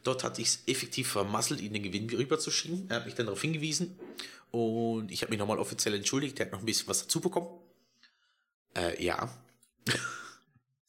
[0.03, 2.87] Dort hatte ich es effektiv vermasselt, ihn den Gewinn rüberzuschieben.
[2.87, 3.97] Er hat mich dann darauf hingewiesen
[4.51, 6.39] und ich habe mich nochmal offiziell entschuldigt.
[6.39, 7.47] Er hat noch ein bisschen was dazu bekommen.
[8.77, 9.27] Äh, ja.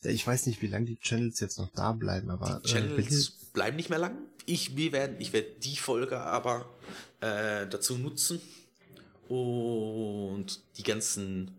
[0.03, 2.61] Ich weiß nicht, wie lange die Channels jetzt noch da bleiben, aber.
[2.67, 4.19] Die Channels äh, bleiben nicht mehr lang.
[4.45, 6.69] Ich, wir werden, ich werde die Folge aber
[7.21, 8.43] äh, dazu nutzen
[9.29, 11.51] und die ganzen,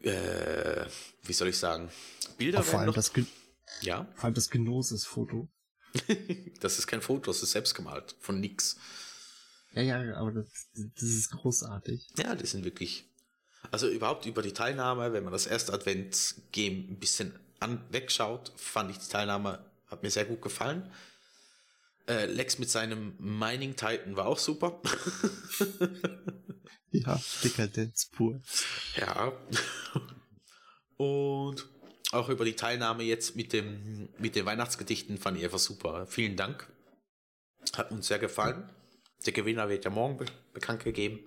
[0.00, 0.86] äh,
[1.22, 1.90] wie soll ich sagen,
[2.38, 3.12] Bilder vor allem noch, das
[3.80, 4.06] ja.
[4.14, 5.48] Vor allem das Gnosis-Foto.
[6.60, 8.76] das ist kein Foto, das ist selbst gemalt von nix.
[9.72, 12.06] Ja, ja, aber das, das ist großartig.
[12.18, 13.10] Ja, die sind wirklich.
[13.70, 18.90] Also überhaupt über die Teilnahme, wenn man das erste Advent-Game ein bisschen an, wegschaut, fand
[18.90, 20.90] ich die Teilnahme hat mir sehr gut gefallen.
[22.08, 24.80] Äh, Lex mit seinem Mining Titan war auch super.
[26.90, 28.40] ja, Dekadenz pur.
[28.96, 29.32] Ja.
[30.96, 31.66] Und
[32.12, 36.06] auch über die Teilnahme jetzt mit, dem, mit den Weihnachtsgedichten fand ich einfach super.
[36.06, 36.72] Vielen Dank.
[37.76, 38.70] Hat uns sehr gefallen.
[39.24, 41.18] Der Gewinner wird ja morgen be bekannt gegeben.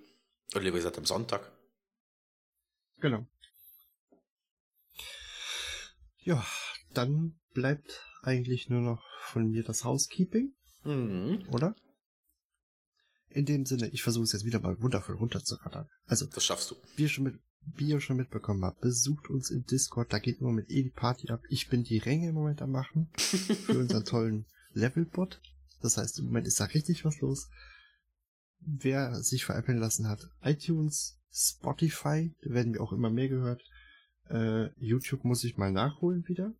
[0.54, 1.52] Oder lieber gesagt am Sonntag.
[3.00, 3.26] Genau.
[6.18, 6.44] Ja,
[6.92, 10.54] dann bleibt eigentlich nur noch von mir das Housekeeping,
[10.84, 11.44] Mhm.
[11.50, 11.74] oder?
[13.28, 15.88] In dem Sinne, ich versuche es jetzt wieder mal wundervoll runterzurattern.
[16.06, 16.76] Also, Das schaffst du.
[16.96, 17.38] wie ihr schon, mit,
[17.76, 20.90] wie ihr schon mitbekommen habt, besucht uns im Discord, da geht immer mit eh die
[20.90, 21.40] Party ab.
[21.48, 25.40] Ich bin die Ränge im Moment am machen für unseren tollen Levelbot.
[25.80, 27.48] Das heißt, im Moment ist da richtig was los.
[28.58, 33.62] Wer sich veräppeln lassen hat, iTunes, Spotify, da werden wir auch immer mehr gehört.
[34.28, 36.52] Äh, YouTube muss ich mal nachholen wieder.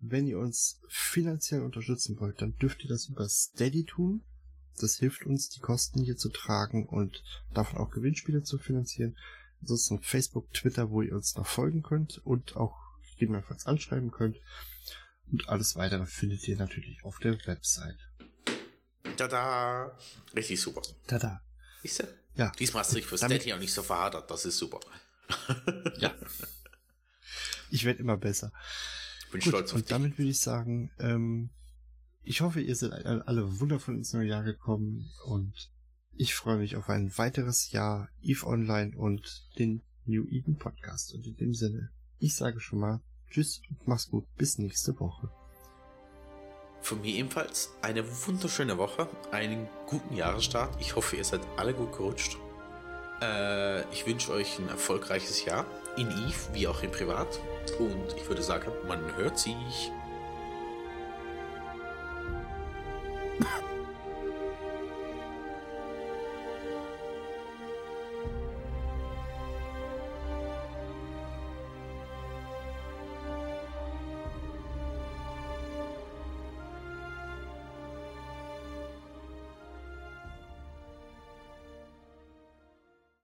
[0.00, 4.22] Wenn ihr uns finanziell unterstützen wollt, dann dürft ihr das über Steady tun.
[4.78, 7.22] Das hilft uns, die Kosten hier zu tragen und
[7.52, 9.16] davon auch Gewinnspiele zu finanzieren.
[9.60, 12.78] Ansonsten Facebook, Twitter, wo ihr uns noch folgen könnt und auch
[13.12, 14.38] gegebenenfalls anschreiben könnt.
[15.30, 17.98] Und alles weitere findet ihr natürlich auf der Website.
[19.18, 19.96] Tada!
[20.34, 20.80] Richtig super.
[21.06, 21.42] Tada.
[21.82, 22.04] Siehst du?
[22.36, 22.50] Ja.
[22.58, 24.30] Diesmal hast du dich für Damit- Steady auch nicht so verhadert.
[24.30, 24.80] Das ist super.
[25.98, 26.14] Ja.
[27.70, 28.50] Ich werde immer besser.
[29.32, 29.88] Bin Gut, stolz auf und dich.
[29.90, 31.50] damit würde ich sagen, ähm,
[32.22, 35.70] ich hoffe, ihr seid alle alle wundervoll ins neue Jahr gekommen und
[36.16, 41.14] ich freue mich auf ein weiteres Jahr EVE Online und den New Eden Podcast.
[41.14, 43.00] Und in dem Sinne, ich sage schon mal
[43.30, 44.26] Tschüss und mach's gut.
[44.36, 45.30] Bis nächste Woche.
[46.82, 50.80] Von mir ebenfalls eine wunderschöne Woche, einen guten Jahresstart.
[50.80, 52.38] Ich hoffe, ihr seid alle gut gerutscht.
[53.20, 55.66] Äh, ich wünsche euch ein erfolgreiches Jahr
[55.96, 57.38] in Eve wie auch in Privat.
[57.78, 59.92] Und ich würde sagen, man hört sich.